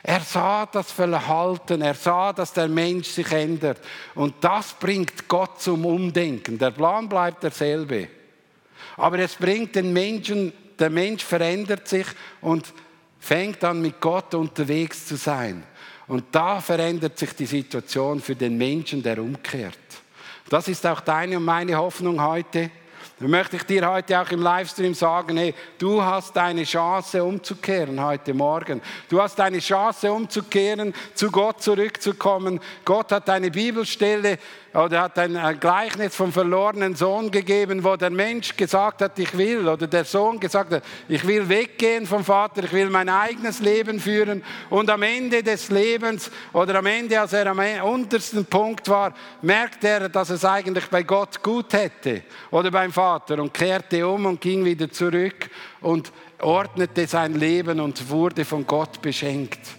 Er 0.02 0.20
sah 0.20 0.66
das 0.66 0.92
Verhalten, 0.92 1.80
er 1.80 1.94
sah, 1.94 2.30
dass 2.30 2.52
der 2.52 2.68
Mensch 2.68 3.08
sich 3.08 3.32
ändert. 3.32 3.80
Und 4.14 4.34
das 4.42 4.74
bringt 4.74 5.26
Gott 5.26 5.62
zum 5.62 5.86
Umdenken. 5.86 6.58
Der 6.58 6.70
Plan 6.72 7.08
bleibt 7.08 7.42
derselbe. 7.42 8.08
Aber 8.98 9.18
es 9.18 9.34
bringt 9.34 9.74
den 9.74 9.90
Menschen, 9.94 10.52
der 10.78 10.90
Mensch 10.90 11.24
verändert 11.24 11.88
sich 11.88 12.06
und 12.42 12.74
fängt 13.18 13.64
an 13.64 13.80
mit 13.80 13.98
Gott 13.98 14.34
unterwegs 14.34 15.06
zu 15.06 15.16
sein. 15.16 15.62
Und 16.06 16.24
da 16.32 16.60
verändert 16.60 17.18
sich 17.18 17.32
die 17.32 17.46
Situation 17.46 18.20
für 18.20 18.36
den 18.36 18.58
Menschen, 18.58 19.02
der 19.02 19.22
umkehrt. 19.22 19.78
Das 20.48 20.66
ist 20.68 20.86
auch 20.86 21.00
deine 21.00 21.36
und 21.36 21.44
meine 21.44 21.76
Hoffnung 21.76 22.22
heute. 22.22 22.70
Dann 23.20 23.30
möchte 23.30 23.56
ich 23.56 23.64
dir 23.64 23.88
heute 23.90 24.20
auch 24.20 24.30
im 24.30 24.40
Livestream 24.40 24.94
sagen, 24.94 25.36
hey, 25.36 25.54
du 25.76 26.00
hast 26.02 26.38
eine 26.38 26.62
Chance 26.62 27.22
umzukehren 27.22 28.02
heute 28.02 28.32
Morgen. 28.32 28.80
Du 29.08 29.20
hast 29.20 29.40
eine 29.40 29.58
Chance 29.58 30.10
umzukehren, 30.12 30.94
zu 31.14 31.30
Gott 31.30 31.60
zurückzukommen. 31.60 32.60
Gott 32.84 33.10
hat 33.10 33.28
eine 33.28 33.50
Bibelstelle 33.50 34.38
oder 34.74 35.02
hat 35.02 35.18
ein 35.18 35.60
Gleichnis 35.60 36.14
vom 36.14 36.32
verlorenen 36.32 36.94
Sohn 36.94 37.30
gegeben, 37.30 37.82
wo 37.82 37.96
der 37.96 38.10
Mensch 38.10 38.54
gesagt 38.56 39.00
hat, 39.00 39.18
ich 39.18 39.36
will, 39.36 39.66
oder 39.66 39.86
der 39.86 40.04
Sohn 40.04 40.38
gesagt 40.38 40.72
hat, 40.72 40.82
ich 41.08 41.26
will 41.26 41.48
weggehen 41.48 42.06
vom 42.06 42.22
Vater, 42.22 42.64
ich 42.64 42.72
will 42.72 42.90
mein 42.90 43.08
eigenes 43.08 43.60
Leben 43.60 43.98
führen. 43.98 44.42
Und 44.68 44.90
am 44.90 45.02
Ende 45.02 45.42
des 45.42 45.70
Lebens 45.70 46.30
oder 46.52 46.76
am 46.76 46.86
Ende, 46.86 47.18
als 47.18 47.32
er 47.32 47.46
am 47.46 47.60
untersten 47.82 48.44
Punkt 48.44 48.88
war, 48.88 49.14
merkt 49.40 49.84
er, 49.84 50.08
dass 50.08 50.30
es 50.30 50.44
eigentlich 50.44 50.86
bei 50.88 51.02
Gott 51.02 51.42
gut 51.42 51.72
hätte 51.72 52.22
oder 52.50 52.70
beim 52.70 52.92
Vater 52.92 53.40
und 53.40 53.54
kehrte 53.54 54.06
um 54.06 54.26
und 54.26 54.40
ging 54.40 54.64
wieder 54.64 54.90
zurück 54.90 55.48
und 55.80 56.12
ordnete 56.40 57.06
sein 57.06 57.34
Leben 57.34 57.80
und 57.80 58.10
wurde 58.10 58.44
von 58.44 58.66
Gott 58.66 59.00
beschenkt. 59.00 59.77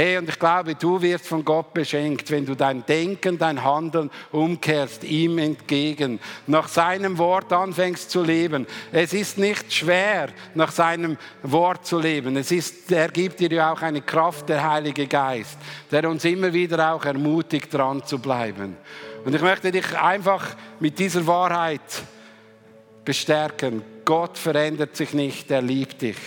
Hey, 0.00 0.16
und 0.16 0.28
ich 0.28 0.38
glaube, 0.38 0.76
du 0.76 1.02
wirst 1.02 1.26
von 1.26 1.44
Gott 1.44 1.74
beschenkt, 1.74 2.30
wenn 2.30 2.46
du 2.46 2.54
dein 2.54 2.86
Denken, 2.86 3.36
dein 3.36 3.64
Handeln 3.64 4.12
umkehrst, 4.30 5.02
ihm 5.02 5.38
entgegen, 5.38 6.20
nach 6.46 6.68
seinem 6.68 7.18
Wort 7.18 7.52
anfängst 7.52 8.08
zu 8.08 8.22
leben. 8.22 8.64
Es 8.92 9.12
ist 9.12 9.38
nicht 9.38 9.72
schwer, 9.72 10.28
nach 10.54 10.70
seinem 10.70 11.16
Wort 11.42 11.84
zu 11.84 11.98
leben. 11.98 12.36
Es 12.36 12.52
ist, 12.52 12.92
er 12.92 13.08
gibt 13.08 13.40
dir 13.40 13.50
ja 13.50 13.72
auch 13.72 13.82
eine 13.82 14.00
Kraft, 14.00 14.48
der 14.48 14.70
Heilige 14.70 15.08
Geist, 15.08 15.58
der 15.90 16.08
uns 16.08 16.24
immer 16.24 16.52
wieder 16.52 16.94
auch 16.94 17.04
ermutigt, 17.04 17.74
dran 17.74 18.00
zu 18.04 18.20
bleiben. 18.20 18.76
Und 19.24 19.34
ich 19.34 19.42
möchte 19.42 19.72
dich 19.72 19.98
einfach 19.98 20.46
mit 20.78 20.96
dieser 20.96 21.26
Wahrheit 21.26 22.04
bestärken. 23.04 23.82
Gott 24.04 24.38
verändert 24.38 24.94
sich 24.94 25.12
nicht, 25.12 25.50
er 25.50 25.60
liebt 25.60 26.02
dich. 26.02 26.18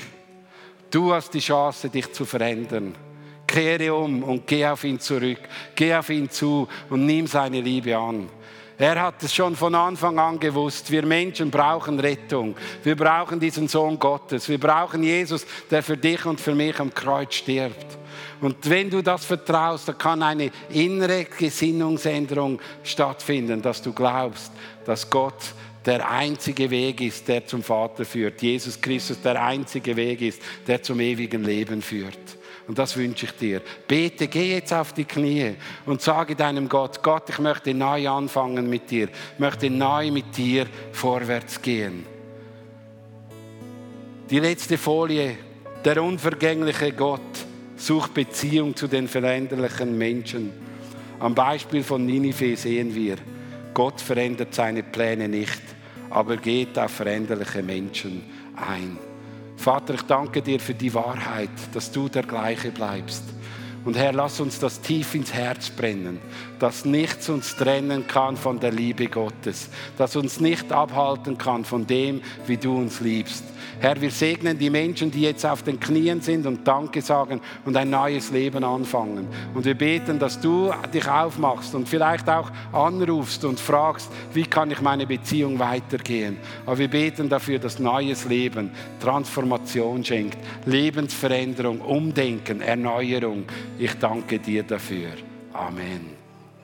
Du 0.90 1.14
hast 1.14 1.34
die 1.34 1.40
Chance, 1.40 1.90
dich 1.90 2.12
zu 2.12 2.26
verändern. 2.26 2.94
Kehre 3.52 3.94
um 3.94 4.24
und 4.24 4.48
geh 4.48 4.66
auf 4.66 4.84
ihn 4.86 5.00
zurück. 5.00 5.40
Geh 5.76 5.94
auf 5.94 6.10
ihn 6.10 6.30
zu 6.30 6.68
und 6.90 7.06
nimm 7.06 7.28
seine 7.28 7.60
Liebe 7.60 7.98
an. 7.98 8.30
Er 8.78 9.00
hat 9.00 9.22
es 9.22 9.36
schon 9.36 9.56
von 9.56 9.76
Anfang 9.76 10.18
an 10.18 10.40
gewusst. 10.40 10.90
Wir 10.90 11.06
Menschen 11.06 11.52
brauchen 11.52 12.00
Rettung. 12.00 12.56
Wir 12.84 12.96
brauchen 12.96 13.40
diesen 13.40 13.68
Sohn 13.68 14.00
Gottes. 14.00 14.48
Wir 14.48 14.58
brauchen 14.58 15.04
Jesus, 15.04 15.46
der 15.70 15.84
für 15.84 15.98
dich 15.98 16.26
und 16.26 16.40
für 16.40 16.56
mich 16.56 16.80
am 16.80 16.94
Kreuz 16.94 17.36
stirbt. 17.36 17.86
Und 18.40 18.58
wenn 18.70 18.90
du 18.90 19.04
das 19.04 19.26
vertraust, 19.26 19.90
dann 19.90 19.98
kann 19.98 20.24
eine 20.24 20.50
innere 20.70 21.26
Gesinnungsänderung 21.26 22.60
stattfinden, 22.84 23.62
dass 23.62 23.82
du 23.82 23.94
glaubst, 23.94 24.52
dass 24.86 25.10
Gott 25.10 25.54
der 25.86 26.10
einzige 26.10 26.70
Weg 26.70 27.02
ist, 27.02 27.28
der 27.28 27.46
zum 27.46 27.62
Vater 27.62 28.06
führt. 28.06 28.42
Jesus 28.42 28.80
Christus 28.80 29.22
der 29.22 29.44
einzige 29.44 29.96
Weg 29.96 30.22
ist, 30.22 30.42
der 30.66 30.82
zum 30.82 31.00
ewigen 31.02 31.44
Leben 31.44 31.82
führt. 31.82 32.41
Und 32.68 32.78
das 32.78 32.96
wünsche 32.96 33.26
ich 33.26 33.32
dir. 33.34 33.62
Bete, 33.88 34.28
geh 34.28 34.54
jetzt 34.54 34.74
auf 34.74 34.94
die 34.94 35.06
Knie 35.06 35.56
und 35.86 36.02
sage 36.02 36.36
deinem 36.36 36.70
Gott, 36.70 37.02
Gott, 37.04 37.30
ich 37.30 37.40
möchte 37.40 37.74
neu 37.74 38.08
anfangen 38.10 38.70
mit 38.70 38.90
dir. 38.90 39.10
Ich 39.34 39.40
möchte 39.40 39.70
neu 39.70 40.12
mit 40.12 40.36
dir 40.38 40.68
vorwärts 40.92 41.62
gehen. 41.62 42.06
Die 44.30 44.40
letzte 44.40 44.78
Folie. 44.78 45.38
Der 45.84 46.02
unvergängliche 46.04 46.92
Gott 46.94 47.20
sucht 47.76 48.14
Beziehung 48.14 48.76
zu 48.76 48.88
den 48.88 49.08
veränderlichen 49.08 49.98
Menschen. 49.98 50.54
Am 51.20 51.34
Beispiel 51.34 51.84
von 51.84 52.06
Ninive 52.06 52.56
sehen 52.56 52.94
wir, 52.94 53.16
Gott 53.74 54.00
verändert 54.00 54.54
seine 54.54 54.84
Pläne 54.84 55.28
nicht, 55.28 55.62
aber 56.10 56.38
geht 56.38 56.78
auf 56.78 56.92
veränderliche 56.92 57.64
Menschen 57.64 58.24
ein. 58.56 59.11
Vater, 59.62 59.94
ich 59.94 60.02
danke 60.02 60.42
dir 60.42 60.60
für 60.60 60.74
die 60.74 60.92
Wahrheit, 60.92 61.52
dass 61.72 61.92
du 61.92 62.10
der 62.10 62.24
gleiche 62.24 62.72
bleibst. 62.72 63.24
Und 63.84 63.98
Herr, 63.98 64.14
lass 64.14 64.40
uns 64.40 64.60
das 64.60 64.80
tief 64.82 65.16
ins 65.16 65.34
Herz 65.34 65.70
brennen, 65.70 66.20
dass 66.60 66.86
nichts 66.86 67.30
uns 67.30 67.56
trennen 67.56 68.06
kann 68.06 68.38
von 68.38 68.60
der 68.60 68.72
Liebe 68.72 69.08
Gottes, 69.08 69.70
dass 69.98 70.16
uns 70.16 70.40
nicht 70.40 70.72
abhalten 70.72 71.38
kann 71.38 71.66
von 71.66 71.88
dem, 71.88 72.22
wie 72.46 72.58
du 72.58 72.78
uns 72.78 73.00
liebst. 73.00 73.44
Herr, 73.82 74.00
wir 74.00 74.12
segnen 74.12 74.60
die 74.60 74.70
Menschen, 74.70 75.10
die 75.10 75.22
jetzt 75.22 75.44
auf 75.44 75.64
den 75.64 75.80
Knien 75.80 76.22
sind 76.22 76.46
und 76.46 76.68
Danke 76.68 77.02
sagen 77.02 77.42
und 77.66 77.76
ein 77.76 77.90
neues 77.90 78.30
Leben 78.30 78.64
anfangen. 78.64 79.28
Und 79.56 79.66
wir 79.66 79.74
beten, 79.74 80.20
dass 80.20 80.40
du 80.40 80.72
dich 80.94 81.08
aufmachst 81.08 81.74
und 81.74 81.90
vielleicht 81.90 82.30
auch 82.30 82.52
anrufst 82.72 83.44
und 83.44 83.60
fragst, 83.60 84.12
wie 84.36 84.44
kann 84.44 84.70
ich 84.70 84.82
meine 84.82 85.08
Beziehung 85.08 85.58
weitergehen. 85.58 86.38
Aber 86.68 86.78
wir 86.78 86.90
beten 86.90 87.28
dafür, 87.28 87.58
dass 87.58 87.80
neues 87.80 88.26
Leben 88.26 88.70
Transformation 89.00 90.06
schenkt, 90.06 90.38
Lebensveränderung, 90.68 91.82
Umdenken, 91.82 92.62
Erneuerung. 92.62 93.46
Ich 93.82 93.96
danke 93.96 94.38
dir 94.38 94.62
dafür. 94.62 95.10
Amen. 95.54 96.21